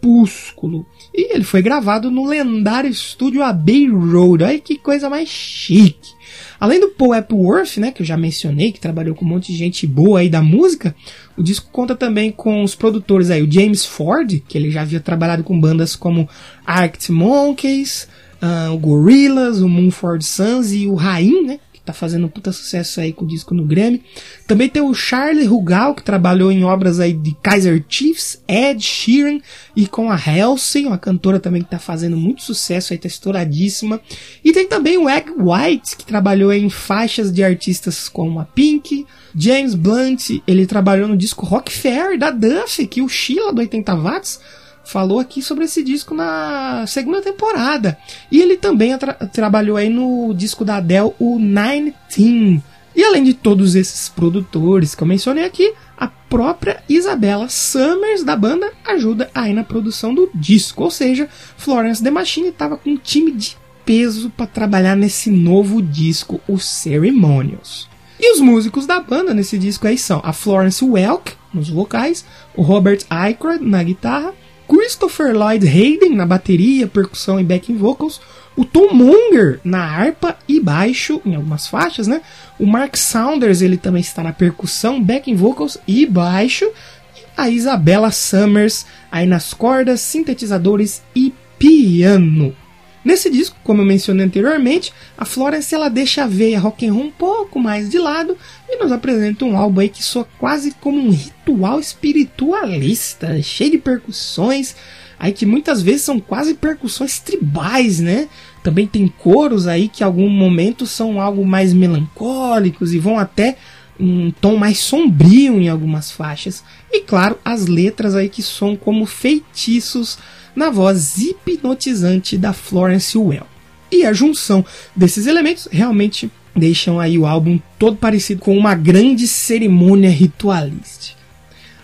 Crepúsculo. 0.00 0.86
E 1.14 1.34
ele 1.34 1.44
foi 1.44 1.60
gravado 1.60 2.10
no 2.10 2.26
lendário 2.26 2.90
estúdio 2.90 3.42
Abbey 3.42 3.88
Road. 3.88 4.42
Olha 4.42 4.58
que 4.58 4.78
coisa 4.78 5.10
mais 5.10 5.28
chique. 5.28 6.10
Além 6.58 6.80
do 6.80 6.88
Paul 6.88 7.14
Epworth, 7.14 7.78
né, 7.78 7.90
que 7.90 8.02
eu 8.02 8.06
já 8.06 8.16
mencionei, 8.16 8.72
que 8.72 8.80
trabalhou 8.80 9.14
com 9.14 9.24
um 9.24 9.28
monte 9.28 9.52
de 9.52 9.58
gente 9.58 9.86
boa 9.86 10.20
aí 10.20 10.28
da 10.28 10.42
música, 10.42 10.94
o 11.36 11.42
disco 11.42 11.70
conta 11.70 11.94
também 11.94 12.30
com 12.30 12.62
os 12.62 12.74
produtores 12.74 13.30
aí, 13.30 13.42
o 13.42 13.50
James 13.50 13.84
Ford, 13.84 14.42
que 14.46 14.58
ele 14.58 14.70
já 14.70 14.82
havia 14.82 15.00
trabalhado 15.00 15.42
com 15.42 15.58
bandas 15.58 15.96
como 15.96 16.28
Arctic 16.66 17.10
Monkeys, 17.10 18.08
uh, 18.42 18.72
o 18.72 18.78
Gorillaz, 18.78 19.62
o 19.62 19.68
Moonford 19.68 20.24
Suns 20.24 20.72
e 20.72 20.86
o 20.86 20.94
Rain, 20.94 21.46
né? 21.46 21.60
Tá 21.90 21.94
fazendo 21.94 22.26
um 22.26 22.28
puta 22.28 22.52
sucesso 22.52 23.00
aí 23.00 23.12
com 23.12 23.24
o 23.24 23.28
disco 23.28 23.52
no 23.52 23.64
Grammy. 23.64 24.00
Também 24.46 24.68
tem 24.68 24.80
o 24.80 24.94
Charlie 24.94 25.44
Rugal, 25.44 25.92
que 25.92 26.04
trabalhou 26.04 26.52
em 26.52 26.62
obras 26.62 27.00
aí 27.00 27.12
de 27.12 27.34
Kaiser 27.42 27.84
Chiefs, 27.88 28.40
Ed 28.46 28.80
Sheeran 28.80 29.40
e 29.74 29.88
com 29.88 30.08
a 30.08 30.14
Halsey, 30.14 30.86
uma 30.86 30.96
cantora 30.96 31.40
também 31.40 31.62
que 31.62 31.70
tá 31.70 31.80
fazendo 31.80 32.16
muito 32.16 32.42
sucesso 32.42 32.92
aí, 32.92 32.98
tá 32.98 33.08
estouradíssima. 33.08 34.00
E 34.44 34.52
tem 34.52 34.68
também 34.68 34.98
o 34.98 35.08
Egg 35.08 35.32
White, 35.36 35.96
que 35.96 36.06
trabalhou 36.06 36.52
em 36.52 36.70
faixas 36.70 37.32
de 37.32 37.42
artistas 37.42 38.08
como 38.08 38.38
a 38.38 38.44
Pink, 38.44 39.04
James 39.34 39.74
Blunt, 39.74 40.30
ele 40.46 40.66
trabalhou 40.66 41.08
no 41.08 41.16
disco 41.16 41.44
Rock 41.44 41.72
Fair 41.72 42.16
da 42.16 42.30
Duff, 42.30 42.86
que 42.86 43.02
o 43.02 43.08
Sheila 43.08 43.52
do 43.52 43.58
80 43.58 43.96
Watts 43.96 44.40
falou 44.84 45.20
aqui 45.20 45.42
sobre 45.42 45.64
esse 45.64 45.82
disco 45.82 46.14
na 46.14 46.84
segunda 46.86 47.22
temporada. 47.22 47.96
E 48.30 48.40
ele 48.40 48.56
também 48.56 48.96
tra 48.98 49.14
trabalhou 49.14 49.76
aí 49.76 49.88
no 49.88 50.34
disco 50.34 50.64
da 50.64 50.76
Adele, 50.76 51.12
o 51.18 51.38
Nine 51.38 51.94
Teen. 52.08 52.62
E 52.94 53.04
além 53.04 53.22
de 53.22 53.34
todos 53.34 53.76
esses 53.76 54.08
produtores 54.08 54.94
que 54.94 55.02
eu 55.02 55.06
mencionei 55.06 55.44
aqui, 55.44 55.72
a 55.96 56.08
própria 56.08 56.82
Isabella 56.88 57.48
Summers 57.48 58.24
da 58.24 58.34
banda 58.34 58.72
ajuda 58.84 59.30
aí 59.34 59.52
na 59.52 59.62
produção 59.62 60.14
do 60.14 60.28
disco. 60.34 60.82
Ou 60.82 60.90
seja, 60.90 61.28
Florence 61.56 62.02
The 62.02 62.10
Machine 62.10 62.48
estava 62.48 62.76
com 62.76 62.90
um 62.90 62.96
time 62.96 63.32
de 63.32 63.56
peso 63.84 64.30
para 64.30 64.46
trabalhar 64.46 64.96
nesse 64.96 65.30
novo 65.30 65.80
disco, 65.80 66.40
o 66.48 66.58
Ceremonials. 66.58 67.88
E 68.18 68.34
os 68.34 68.40
músicos 68.40 68.86
da 68.86 69.00
banda 69.00 69.32
nesse 69.32 69.56
disco 69.56 69.86
aí 69.86 69.96
são 69.96 70.20
a 70.22 70.32
Florence 70.32 70.84
Welk 70.84 71.32
nos 71.54 71.68
vocais, 71.68 72.24
o 72.54 72.62
Robert 72.62 73.00
Aykroyd 73.08 73.64
na 73.64 73.82
guitarra, 73.82 74.34
Christopher 74.70 75.36
Lloyd 75.36 75.66
Hayden 75.66 76.14
na 76.14 76.24
bateria, 76.24 76.86
percussão 76.86 77.40
e 77.40 77.42
backing 77.42 77.76
vocals, 77.76 78.20
o 78.56 78.64
Tom 78.64 78.94
Munger 78.94 79.58
na 79.64 79.82
harpa 79.82 80.36
e 80.46 80.60
baixo 80.60 81.20
em 81.26 81.34
algumas 81.34 81.66
faixas, 81.66 82.06
né? 82.06 82.22
O 82.56 82.64
Mark 82.64 82.96
Saunders 82.96 83.62
ele 83.62 83.76
também 83.76 84.00
está 84.00 84.22
na 84.22 84.32
percussão, 84.32 85.02
backing 85.02 85.34
vocals 85.34 85.76
e 85.88 86.06
baixo, 86.06 86.70
e 87.16 87.20
a 87.36 87.50
Isabella 87.50 88.12
Summers 88.12 88.86
aí 89.10 89.26
nas 89.26 89.52
cordas, 89.52 90.00
sintetizadores 90.02 91.02
e 91.16 91.34
piano. 91.58 92.54
Nesse 93.02 93.30
disco, 93.30 93.56
como 93.64 93.80
eu 93.80 93.86
mencionei 93.86 94.26
anteriormente, 94.26 94.92
a 95.16 95.24
Florence 95.24 95.74
ela 95.74 95.88
deixa 95.88 96.24
a 96.24 96.26
veia 96.26 96.60
rock 96.60 96.86
and 96.86 96.92
roll 96.92 97.04
um 97.04 97.10
pouco 97.10 97.58
mais 97.58 97.88
de 97.88 97.98
lado 97.98 98.36
e 98.68 98.76
nos 98.76 98.92
apresenta 98.92 99.44
um 99.44 99.56
álbum 99.56 99.80
aí 99.80 99.88
que 99.88 100.02
soa 100.02 100.28
quase 100.38 100.72
como 100.80 100.98
um 100.98 101.10
ritual 101.10 101.80
espiritualista, 101.80 103.40
cheio 103.42 103.70
de 103.70 103.78
percussões, 103.78 104.76
aí 105.18 105.32
que 105.32 105.46
muitas 105.46 105.80
vezes 105.80 106.02
são 106.02 106.20
quase 106.20 106.52
percussões 106.52 107.18
tribais, 107.18 108.00
né? 108.00 108.28
Também 108.62 108.86
tem 108.86 109.08
coros 109.08 109.66
aí 109.66 109.88
que 109.88 110.02
em 110.02 110.06
algum 110.06 110.28
momento 110.28 110.86
são 110.86 111.18
algo 111.18 111.46
mais 111.46 111.72
melancólicos 111.72 112.92
e 112.92 112.98
vão 112.98 113.18
até 113.18 113.56
um 113.98 114.30
tom 114.30 114.56
mais 114.56 114.78
sombrio 114.78 115.60
em 115.60 115.68
algumas 115.68 116.10
faixas. 116.10 116.62
E 116.90 117.00
claro, 117.00 117.38
as 117.44 117.66
letras 117.66 118.14
aí 118.14 118.28
que 118.28 118.42
são 118.42 118.76
como 118.76 119.06
feitiços 119.06 120.18
na 120.54 120.70
voz 120.70 121.18
hipnotizante 121.18 122.36
da 122.36 122.52
Florence 122.52 123.16
Well. 123.16 123.46
E 123.90 124.04
a 124.04 124.12
junção 124.12 124.64
desses 124.94 125.26
elementos 125.26 125.68
realmente 125.70 126.30
deixam 126.54 127.00
aí 127.00 127.18
o 127.18 127.26
álbum 127.26 127.58
todo 127.78 127.96
parecido 127.96 128.40
com 128.40 128.56
uma 128.56 128.74
grande 128.74 129.26
cerimônia 129.26 130.10
ritualística. 130.10 131.20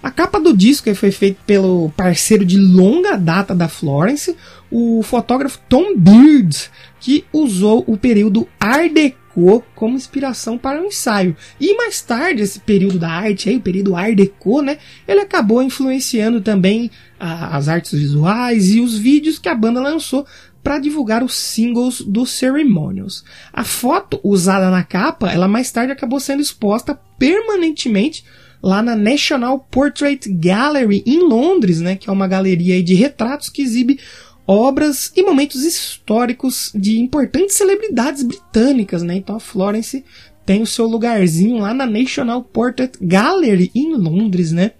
A 0.03 0.11
capa 0.11 0.39
do 0.39 0.57
disco 0.57 0.95
foi 0.95 1.11
feita 1.11 1.41
pelo 1.45 1.91
parceiro 1.97 2.45
de 2.45 2.59
longa 2.59 3.17
data 3.17 3.55
da 3.55 3.67
Florence, 3.67 4.37
o 4.71 5.03
fotógrafo 5.03 5.59
Tom 5.69 5.97
Beard, 5.97 6.71
que 7.01 7.25
usou 7.33 7.83
o 7.89 7.97
período 7.97 8.47
Art 8.61 8.93
Deco 8.93 9.65
como 9.75 9.97
inspiração 9.97 10.57
para 10.57 10.81
o 10.81 10.87
ensaio. 10.87 11.37
E 11.61 11.77
mais 11.77 12.01
tarde, 12.01 12.43
esse 12.43 12.61
período 12.61 12.99
da 12.99 13.11
arte, 13.11 13.49
aí, 13.49 13.57
o 13.57 13.61
período 13.61 13.97
Art 13.97 14.15
Deco, 14.15 14.63
né, 14.63 14.79
ele 15.07 15.21
acabou 15.21 15.63
influenciando 15.63 16.41
também 16.41 16.91
a, 17.19 17.57
as 17.57 17.69
artes 17.69 17.93
visuais 17.93 18.71
e 18.71 18.81
os 18.81 18.97
vídeos 18.97 19.39
que 19.39 19.49
a 19.49 19.55
banda 19.55 19.81
lançou 19.81 20.27
para 20.63 20.79
divulgar 20.79 21.23
os 21.23 21.35
singles 21.35 22.01
dos 22.01 22.31
Ceremonials. 22.31 23.25
A 23.53 23.63
foto 23.63 24.21
usada 24.25 24.71
na 24.71 24.83
capa, 24.83 25.31
ela 25.31 25.47
mais 25.47 25.71
tarde 25.71 25.93
acabou 25.93 26.19
sendo 26.19 26.43
exposta 26.43 26.99
permanentemente 27.19 28.25
lá 28.63 28.83
na 28.83 28.97
National 28.97 29.61
Portrait 29.71 30.29
Gallery 30.29 31.05
em 31.07 31.21
Londres, 31.21 31.81
né, 31.81 31.95
que 31.95 32.11
é 32.11 32.13
uma 32.13 32.27
galeria 32.27 32.83
de 32.83 32.95
retratos 32.95 33.49
que 33.49 33.63
exibe 33.63 34.01
obras 34.47 35.13
e 35.15 35.23
momentos 35.23 35.65
históricos 35.65 36.71
de 36.75 36.99
importantes 37.01 37.57
celebridades 37.57 38.23
britânicas, 38.23 39.03
né? 39.03 39.17
Então 39.17 39.37
a 39.37 39.41
Florence 39.41 40.05
tem 40.45 40.63
o 40.63 40.67
seu 40.67 40.87
lugarzinho 40.87 41.59
lá 41.59 41.75
na 41.75 41.85
National 41.85 42.43
Portrait 42.43 42.93
Gallery 43.01 43.73
em 43.75 43.95
Londres, 43.95 44.53
né? 44.53 44.73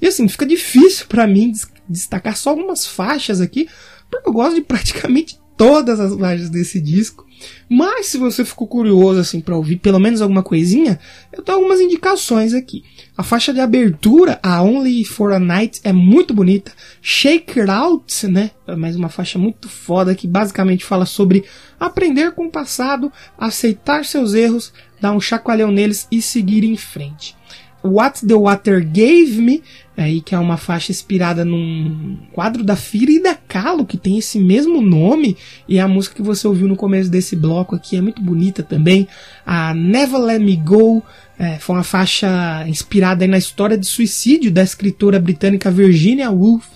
E 0.00 0.06
assim, 0.08 0.26
fica 0.26 0.44
difícil 0.44 1.06
para 1.06 1.28
mim 1.28 1.52
destacar 1.92 2.36
só 2.36 2.50
algumas 2.50 2.86
faixas 2.86 3.40
aqui, 3.40 3.68
porque 4.10 4.28
eu 4.28 4.32
gosto 4.32 4.56
de 4.56 4.62
praticamente 4.62 5.38
todas 5.56 6.00
as 6.00 6.18
faixas 6.18 6.50
desse 6.50 6.80
disco. 6.80 7.26
Mas 7.68 8.06
se 8.06 8.18
você 8.18 8.44
ficou 8.44 8.66
curioso 8.66 9.20
assim 9.20 9.40
para 9.40 9.56
ouvir 9.56 9.76
pelo 9.76 9.98
menos 9.98 10.20
alguma 10.20 10.42
coisinha, 10.42 10.98
eu 11.32 11.42
tenho 11.42 11.58
algumas 11.58 11.80
indicações 11.80 12.54
aqui. 12.54 12.84
A 13.16 13.22
faixa 13.22 13.52
de 13.52 13.60
abertura, 13.60 14.38
a 14.42 14.62
Only 14.62 15.04
for 15.04 15.32
a 15.32 15.38
Night, 15.38 15.80
é 15.84 15.92
muito 15.92 16.34
bonita. 16.34 16.72
Shake 17.00 17.60
It 17.60 17.70
Out, 17.70 18.26
né? 18.28 18.50
É 18.66 18.76
mais 18.76 18.96
uma 18.96 19.08
faixa 19.08 19.38
muito 19.38 19.68
foda 19.68 20.14
que 20.14 20.26
basicamente 20.26 20.84
fala 20.84 21.06
sobre 21.06 21.44
aprender 21.78 22.32
com 22.32 22.46
o 22.46 22.50
passado, 22.50 23.12
aceitar 23.38 24.04
seus 24.04 24.34
erros, 24.34 24.72
dar 25.00 25.12
um 25.12 25.20
chacoalhão 25.20 25.70
neles 25.70 26.06
e 26.10 26.22
seguir 26.22 26.64
em 26.64 26.76
frente. 26.76 27.36
What 27.84 28.26
the 28.26 28.34
Water 28.34 28.84
Gave 28.84 29.40
Me, 29.40 29.62
aí 29.96 30.20
que 30.20 30.34
é 30.34 30.38
uma 30.38 30.56
faixa 30.56 30.92
inspirada 30.92 31.44
num 31.44 32.16
quadro 32.32 32.62
da 32.62 32.76
Frida 32.76 33.38
Kahlo, 33.48 33.84
que 33.84 33.96
tem 33.96 34.18
esse 34.18 34.38
mesmo 34.38 34.80
nome, 34.80 35.36
e 35.68 35.78
a 35.78 35.88
música 35.88 36.16
que 36.16 36.22
você 36.22 36.46
ouviu 36.46 36.68
no 36.68 36.76
começo 36.76 37.10
desse 37.10 37.34
bloco 37.34 37.74
aqui 37.74 37.96
é 37.96 38.00
muito 38.00 38.22
bonita 38.22 38.62
também. 38.62 39.08
A 39.44 39.74
Never 39.74 40.20
Let 40.20 40.40
Me 40.40 40.56
Go 40.56 41.02
é, 41.38 41.58
foi 41.58 41.76
uma 41.76 41.82
faixa 41.82 42.64
inspirada 42.68 43.26
na 43.26 43.38
história 43.38 43.76
de 43.76 43.86
suicídio 43.86 44.50
da 44.50 44.62
escritora 44.62 45.18
britânica 45.18 45.70
Virginia 45.70 46.30
Woolf. 46.30 46.66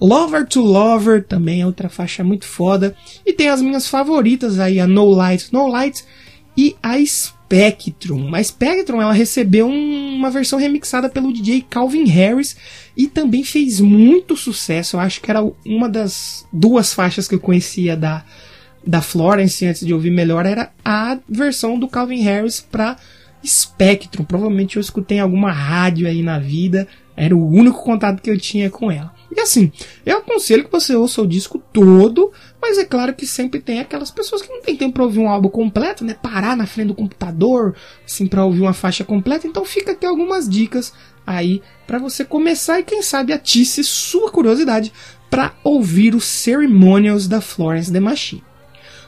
Lover 0.00 0.46
to 0.46 0.60
Lover 0.60 1.24
também 1.24 1.60
é 1.60 1.66
outra 1.66 1.88
faixa 1.88 2.24
muito 2.24 2.46
foda. 2.46 2.94
E 3.24 3.32
tem 3.32 3.48
as 3.48 3.60
minhas 3.60 3.86
favoritas 3.86 4.58
aí, 4.58 4.80
a 4.80 4.86
No 4.86 5.06
Light, 5.10 5.52
No 5.52 5.66
Light 5.66 6.04
e 6.56 6.76
a 6.82 6.98
Spectrum. 7.50 8.32
A 8.32 8.42
Spectrum 8.42 9.02
ela 9.02 9.12
recebeu 9.12 9.66
um, 9.66 10.14
uma 10.14 10.30
versão 10.30 10.56
remixada 10.56 11.08
pelo 11.08 11.32
DJ 11.32 11.66
Calvin 11.68 12.04
Harris 12.04 12.56
e 12.96 13.08
também 13.08 13.42
fez 13.42 13.80
muito 13.80 14.36
sucesso. 14.36 14.94
Eu 14.94 15.00
acho 15.00 15.20
que 15.20 15.28
era 15.28 15.42
uma 15.66 15.88
das 15.88 16.46
duas 16.52 16.94
faixas 16.94 17.26
que 17.26 17.34
eu 17.34 17.40
conhecia 17.40 17.96
da, 17.96 18.24
da 18.86 19.02
Florence 19.02 19.66
antes 19.66 19.84
de 19.84 19.92
ouvir 19.92 20.12
melhor. 20.12 20.46
Era 20.46 20.70
a 20.84 21.18
versão 21.28 21.76
do 21.76 21.88
Calvin 21.88 22.22
Harris 22.22 22.60
para 22.60 22.96
Spectrum. 23.44 24.24
Provavelmente 24.24 24.76
eu 24.76 24.80
escutei 24.80 25.18
em 25.18 25.20
alguma 25.20 25.50
rádio 25.50 26.06
aí 26.06 26.22
na 26.22 26.38
vida, 26.38 26.86
era 27.16 27.36
o 27.36 27.50
único 27.50 27.82
contato 27.82 28.22
que 28.22 28.30
eu 28.30 28.38
tinha 28.38 28.70
com 28.70 28.92
ela. 28.92 29.12
E 29.34 29.40
assim, 29.40 29.70
eu 30.04 30.18
aconselho 30.18 30.64
que 30.64 30.72
você 30.72 30.94
ouça 30.94 31.22
o 31.22 31.26
disco 31.26 31.62
todo, 31.72 32.32
mas 32.60 32.78
é 32.78 32.84
claro 32.84 33.14
que 33.14 33.26
sempre 33.26 33.60
tem 33.60 33.78
aquelas 33.78 34.10
pessoas 34.10 34.42
que 34.42 34.48
não 34.48 34.60
tem 34.60 34.76
tempo 34.76 34.94
para 34.94 35.04
ouvir 35.04 35.20
um 35.20 35.28
álbum 35.28 35.48
completo, 35.48 36.04
né? 36.04 36.14
Parar 36.20 36.56
na 36.56 36.66
frente 36.66 36.88
do 36.88 36.94
computador, 36.94 37.76
assim, 38.04 38.26
para 38.26 38.44
ouvir 38.44 38.60
uma 38.60 38.72
faixa 38.72 39.04
completa. 39.04 39.46
Então 39.46 39.64
fica 39.64 39.92
aqui 39.92 40.04
algumas 40.04 40.48
dicas 40.48 40.92
aí 41.26 41.62
para 41.86 41.98
você 41.98 42.24
começar 42.24 42.80
e 42.80 42.84
quem 42.84 43.02
sabe 43.02 43.32
atice 43.32 43.84
sua 43.84 44.30
curiosidade 44.30 44.92
para 45.30 45.54
ouvir 45.62 46.14
os 46.14 46.24
Ceremonials 46.24 47.28
da 47.28 47.40
Florence 47.40 47.92
The 47.92 48.00
Machine. 48.00 48.42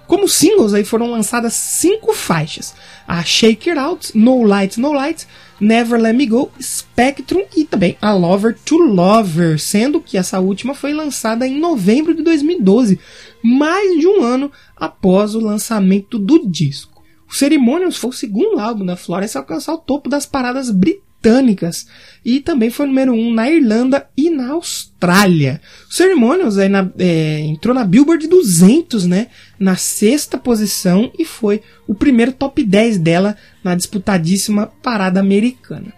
Como 0.06 0.28
singles 0.28 0.74
aí 0.74 0.84
foram 0.84 1.10
lançadas 1.10 1.54
cinco 1.54 2.12
faixas: 2.12 2.74
a 3.08 3.24
Shake 3.24 3.70
It 3.70 3.78
Out, 3.78 4.16
No 4.16 4.42
Light, 4.44 4.78
No 4.78 4.92
Light, 4.92 5.26
Never 5.62 6.00
Let 6.00 6.14
Me 6.14 6.26
Go, 6.26 6.50
Spectrum 6.60 7.44
e 7.56 7.64
também 7.64 7.96
a 8.02 8.12
Lover 8.12 8.58
to 8.64 8.76
Lover, 8.76 9.60
sendo 9.60 10.00
que 10.00 10.18
essa 10.18 10.40
última 10.40 10.74
foi 10.74 10.92
lançada 10.92 11.46
em 11.46 11.60
novembro 11.60 12.12
de 12.12 12.22
2012, 12.22 12.98
mais 13.44 14.00
de 14.00 14.08
um 14.08 14.22
ano 14.22 14.50
após 14.76 15.36
o 15.36 15.40
lançamento 15.40 16.18
do 16.18 16.48
disco. 16.48 17.00
O 17.30 17.34
Ceremonials 17.34 17.96
foi 17.96 18.10
o 18.10 18.12
segundo 18.12 18.58
álbum 18.58 18.84
da 18.84 18.96
Florence 18.96 19.38
a 19.38 19.40
alcançar 19.40 19.74
o 19.74 19.78
topo 19.78 20.10
das 20.10 20.26
paradas 20.26 20.68
britânicas 20.68 21.11
britânicas 21.22 21.86
e 22.24 22.40
também 22.40 22.70
foi 22.70 22.86
número 22.86 23.12
1 23.12 23.16
um 23.16 23.32
na 23.32 23.48
Irlanda 23.48 24.06
e 24.16 24.28
na 24.28 24.50
Austrália. 24.50 25.60
O 25.88 25.94
Ceremonials 25.94 26.58
é, 26.58 26.68
na, 26.68 26.90
é, 26.98 27.40
entrou 27.40 27.74
na 27.74 27.84
Billboard 27.84 28.26
200, 28.26 29.06
né, 29.06 29.28
na 29.58 29.76
sexta 29.76 30.36
posição 30.36 31.10
e 31.18 31.24
foi 31.24 31.62
o 31.86 31.94
primeiro 31.94 32.32
top 32.32 32.62
10 32.62 32.98
dela 32.98 33.36
na 33.62 33.74
disputadíssima 33.74 34.66
parada 34.82 35.20
americana. 35.20 35.94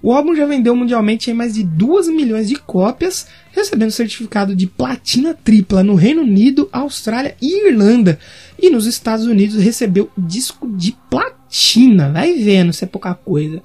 O 0.00 0.12
álbum 0.12 0.34
já 0.34 0.46
vendeu 0.46 0.74
mundialmente 0.74 1.32
mais 1.32 1.54
de 1.54 1.62
2 1.62 2.08
milhões 2.08 2.48
de 2.48 2.56
cópias, 2.56 3.26
recebendo 3.52 3.90
certificado 3.90 4.54
de 4.54 4.66
platina 4.66 5.32
tripla 5.32 5.82
no 5.82 5.94
Reino 5.94 6.22
Unido, 6.22 6.68
Austrália 6.72 7.36
e 7.40 7.68
Irlanda. 7.68 8.18
E 8.60 8.68
nos 8.68 8.86
Estados 8.86 9.26
Unidos 9.26 9.56
recebeu 9.56 10.10
disco 10.16 10.68
de 10.76 10.96
platina. 11.08 12.10
Vai 12.12 12.34
vendo 12.34 12.72
se 12.72 12.84
é 12.84 12.86
pouca 12.86 13.14
coisa. 13.14 13.62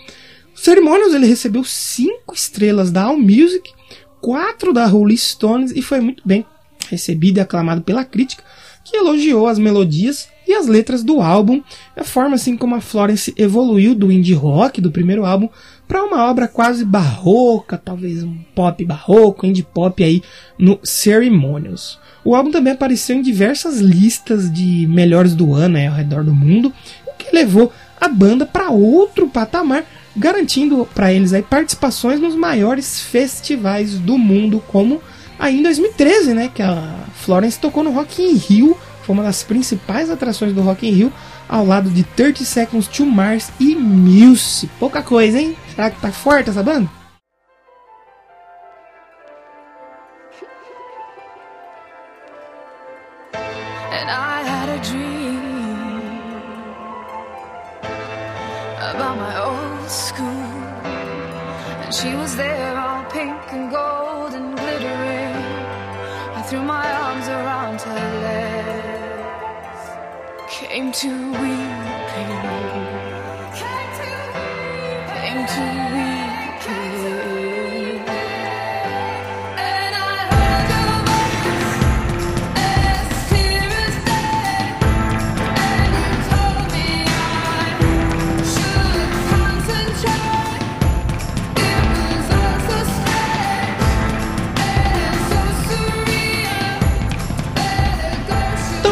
Ceremonials 0.57 1.13
ele 1.13 1.27
recebeu 1.27 1.63
cinco 1.63 2.33
estrelas 2.33 2.91
da 2.91 3.03
AllMusic, 3.03 3.71
quatro 4.19 4.73
da 4.73 4.85
Rolling 4.85 5.15
Stones 5.15 5.71
e 5.71 5.81
foi 5.81 6.01
muito 6.01 6.23
bem 6.25 6.45
recebido 6.89 7.37
e 7.37 7.41
aclamado 7.41 7.81
pela 7.81 8.03
crítica, 8.03 8.43
que 8.83 8.97
elogiou 8.97 9.47
as 9.47 9.59
melodias 9.59 10.27
e 10.47 10.53
as 10.53 10.65
letras 10.65 11.03
do 11.03 11.21
álbum, 11.21 11.61
a 11.95 12.03
forma 12.03 12.35
assim 12.35 12.55
como 12.55 12.73
a 12.73 12.81
Florence 12.81 13.33
evoluiu 13.37 13.93
do 13.93 14.11
indie 14.11 14.33
rock 14.33 14.79
do 14.81 14.91
primeiro 14.91 15.25
álbum 15.25 15.49
para 15.87 16.03
uma 16.03 16.25
obra 16.25 16.47
quase 16.47 16.85
barroca, 16.85 17.77
talvez 17.77 18.23
um 18.23 18.37
pop 18.55 18.83
barroco, 18.83 19.45
indie 19.45 19.63
pop 19.63 20.03
aí 20.03 20.23
no 20.57 20.79
Ceremonials. 20.83 21.99
O 22.23 22.33
álbum 22.33 22.49
também 22.49 22.73
apareceu 22.73 23.15
em 23.15 23.21
diversas 23.21 23.79
listas 23.79 24.51
de 24.51 24.87
melhores 24.87 25.35
do 25.35 25.53
ano 25.53 25.77
ao 25.77 25.93
redor 25.93 26.23
do 26.23 26.33
mundo, 26.33 26.73
o 27.05 27.13
que 27.17 27.35
levou 27.35 27.71
a 27.99 28.07
banda 28.07 28.45
para 28.45 28.69
outro 28.69 29.27
patamar 29.27 29.85
garantindo 30.17 30.87
para 30.93 31.13
eles 31.13 31.31
aí 31.31 31.41
participações 31.41 32.19
nos 32.19 32.35
maiores 32.35 32.99
festivais 32.99 33.99
do 33.99 34.17
mundo, 34.17 34.61
como 34.67 35.01
aí 35.37 35.59
em 35.59 35.63
2013, 35.63 36.33
né, 36.33 36.51
que 36.53 36.61
a 36.61 37.05
Florence 37.15 37.59
tocou 37.59 37.83
no 37.83 37.91
Rock 37.91 38.21
in 38.21 38.33
Rio, 38.33 38.77
foi 39.03 39.13
uma 39.13 39.23
das 39.23 39.43
principais 39.43 40.09
atrações 40.09 40.53
do 40.53 40.61
Rock 40.61 40.87
in 40.87 40.91
Rio, 40.91 41.13
ao 41.47 41.65
lado 41.65 41.89
de 41.89 42.03
30 42.03 42.43
Seconds 42.43 42.87
to 42.87 43.05
Mars 43.05 43.51
e 43.59 43.75
Muse. 43.75 44.69
Pouca 44.79 45.01
coisa, 45.01 45.39
hein? 45.39 45.55
Será 45.73 45.89
que 45.89 46.01
tá 46.01 46.11
forte 46.11 46.49
essa 46.49 46.61
banda? 46.61 46.96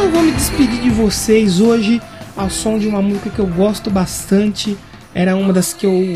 Eu 0.05 0.11
vou 0.11 0.21
me 0.21 0.31
despedir 0.33 0.81
de 0.81 0.89
vocês 0.91 1.59
hoje 1.59 1.99
ao 2.37 2.47
som 2.47 2.77
de 2.77 2.87
uma 2.87 3.01
música 3.01 3.31
que 3.31 3.39
eu 3.39 3.47
gosto 3.47 3.89
bastante. 3.89 4.77
Era 5.15 5.35
uma 5.35 5.51
das 5.51 5.73
que 5.73 5.83
eu 5.83 6.15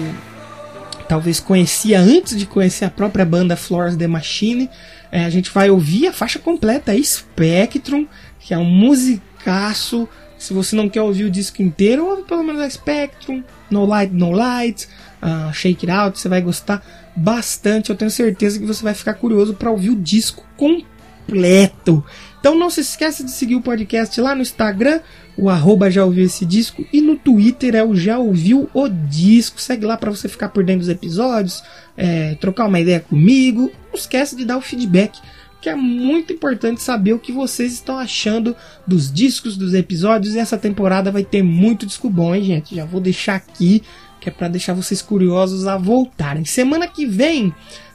talvez 1.08 1.39
conhecia 1.39 1.99
antes 1.99 2.38
de 2.38 2.45
conhecer 2.45 2.86
a 2.86 2.91
própria 2.91 3.25
banda 3.25 3.56
Florence 3.56 3.97
The 3.97 4.06
Machine. 4.06 4.69
É, 5.12 5.25
a 5.25 5.30
gente 5.32 5.49
vai 5.49 5.71
ouvir 5.71 6.06
a 6.06 6.13
faixa 6.13 6.38
completa 6.38 6.95
Spectrum, 7.04 8.06
que 8.39 8.54
é 8.54 8.60
um 8.60 8.63
musicaço. 8.63 10.08
Se 10.38 10.54
você 10.54 10.75
não 10.75 10.88
quer 10.88 11.02
ouvir 11.02 11.23
o 11.23 11.32
disco 11.32 11.63
inteiro, 11.63 12.06
ouve 12.06 12.21
pelo 12.25 12.43
menos 12.43 12.62
a 12.62 12.69
Spectrum, 12.69 13.43
No 13.71 13.88
Light, 13.88 14.13
No 14.13 14.30
Light, 14.30 14.88
ah, 15.19 15.49
Shake 15.52 15.89
It 15.89 15.99
Out, 15.99 16.19
você 16.19 16.30
vai 16.30 16.43
gostar 16.43 16.86
bastante. 17.15 17.89
Eu 17.89 17.95
tenho 17.95 18.12
certeza 18.12 18.60
que 18.60 18.67
você 18.67 18.84
vai 18.84 18.93
ficar 18.93 19.15
curioso 19.15 19.56
para 19.56 19.71
ouvir 19.71 19.89
o 19.89 19.95
disco 19.95 20.45
completo. 20.56 22.06
Então 22.39 22.58
não 22.58 22.69
se 22.69 22.82
esqueça 22.82 23.23
de 23.23 23.32
seguir 23.32 23.56
o 23.56 23.62
podcast 23.62 24.19
lá 24.21 24.34
no 24.34 24.41
Instagram, 24.41 25.02
o 25.38 25.49
arroba 25.49 25.91
já 25.91 26.04
ouviu 26.04 26.25
esse 26.25 26.45
disco, 26.45 26.86
e 26.91 27.02
no 27.02 27.17
Twitter 27.17 27.75
é 27.75 27.84
o 27.84 27.95
já 27.95 28.17
ouviu 28.17 28.69
o 28.73 28.88
disco. 28.88 29.60
Segue 29.60 29.86
lá 29.86 29.97
para 29.97 30.10
você 30.10 30.28
ficar 30.28 30.49
por 30.49 30.63
dentro 30.63 30.82
dos 30.82 30.89
episódios, 30.89 31.63
é, 31.97 32.36
trocar 32.36 32.65
uma 32.67 32.80
ideia 32.80 32.99
comigo. 32.99 33.71
Não 33.88 33.99
esquece 33.99 34.36
de 34.36 34.45
dar 34.45 34.58
o 34.58 34.62
feedback, 34.62 35.19
que 35.62 35.69
é 35.69 35.75
muito 35.75 36.32
importante 36.32 36.82
saber 36.82 37.13
o 37.13 37.19
que 37.19 37.32
vocês 37.32 37.73
estão 37.73 37.97
achando 37.97 38.56
dos 38.88 39.12
discos, 39.12 39.58
dos 39.58 39.73
episódios. 39.73 40.36
E 40.36 40.39
essa 40.39 40.58
temporada 40.58 41.12
vai 41.12 41.23
ter 41.23 41.43
muito 41.43 41.86
disco 41.86 42.10
bom, 42.10 42.34
hein, 42.34 42.43
gente? 42.43 42.75
Já 42.75 42.86
vou 42.86 43.02
deixar 43.02 43.36
aqui, 43.36 43.84
que 44.19 44.29
é 44.29 44.32
para 44.32 44.47
deixar 44.47 44.73
vocês 44.73 45.01
curiosos 45.01 45.67
a 45.67 45.77
voltarem. 45.77 46.45
Semana 46.45 46.88
que 46.88 47.05
vem 47.05 47.53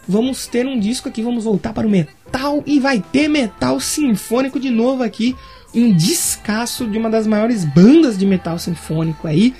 vamos 0.08 0.46
ter 0.46 0.66
um 0.66 0.78
disco 0.78 1.08
aqui, 1.08 1.22
vamos 1.22 1.44
voltar 1.44 1.72
para 1.72 1.87
o 1.87 1.90
metal 1.90 2.62
e 2.66 2.78
vai 2.78 3.02
ter 3.12 3.28
metal 3.28 3.80
sinfônico 3.80 4.60
de 4.60 4.70
novo 4.70 5.02
aqui, 5.02 5.34
um 5.74 5.92
descasso 5.94 6.87
de 6.87 6.98
uma 6.98 7.10
das 7.10 7.26
maiores 7.26 7.64
bandas 7.64 8.16
de 8.16 8.26
metal 8.26 8.58
sinfônico 8.58 9.26
aí. 9.26 9.54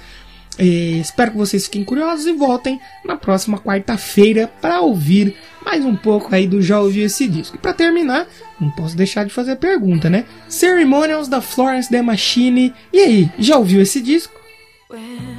Eh, 0.57 0.99
espero 1.01 1.33
que 1.33 1.37
vocês 1.37 1.65
fiquem 1.65 1.83
curiosos 1.83 2.27
e 2.27 2.33
voltem 2.33 2.79
na 3.05 3.17
próxima 3.17 3.59
quarta-feira 3.59 4.47
para 4.61 4.81
ouvir 4.81 5.35
mais 5.65 5.85
um 5.85 5.97
pouco 5.97 6.33
aí 6.33 6.47
do 6.47 6.63
Já 6.63 6.81
Ouvi 6.81 7.01
Esse 7.01 7.27
Disco. 7.27 7.57
E 7.57 7.59
para 7.59 7.73
terminar, 7.73 8.29
não 8.61 8.71
posso 8.71 8.97
deixar 8.97 9.25
de 9.25 9.33
fazer 9.33 9.53
a 9.53 9.57
pergunta, 9.57 10.09
né? 10.09 10.25
Ceremonials 10.49 11.27
da 11.27 11.41
Florence 11.41 11.91
The 11.91 12.03
Machine. 12.03 12.73
E 12.93 13.01
aí, 13.01 13.31
já 13.37 13.57
ouviu 13.57 13.81
esse 13.81 14.01
disco? 14.01 14.33
When 14.91 15.34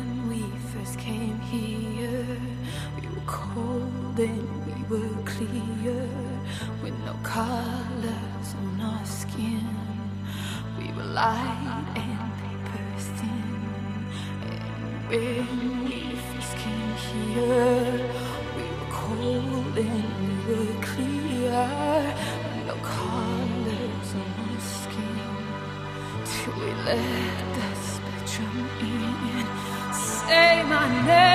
light 11.16 11.82
and 11.96 12.28
paper 12.36 12.84
thin. 13.18 14.04
And 14.52 15.10
when 15.10 15.86
we 15.86 16.00
first 16.28 16.54
came 16.64 16.94
here, 17.08 17.96
we 18.56 18.64
were 18.78 18.92
cold 18.92 19.76
and 19.78 20.46
we 20.46 20.54
were 20.60 20.78
clear, 20.90 21.66
no 22.68 22.76
colors 22.96 24.10
on 24.22 24.30
our 24.44 24.60
skin 24.60 25.36
till 26.30 26.56
we 26.60 26.72
let 26.90 27.38
the 27.56 27.68
spectrum 27.92 28.58
in. 28.82 29.46
Say 29.94 30.52
my 30.64 30.86
name, 31.08 31.35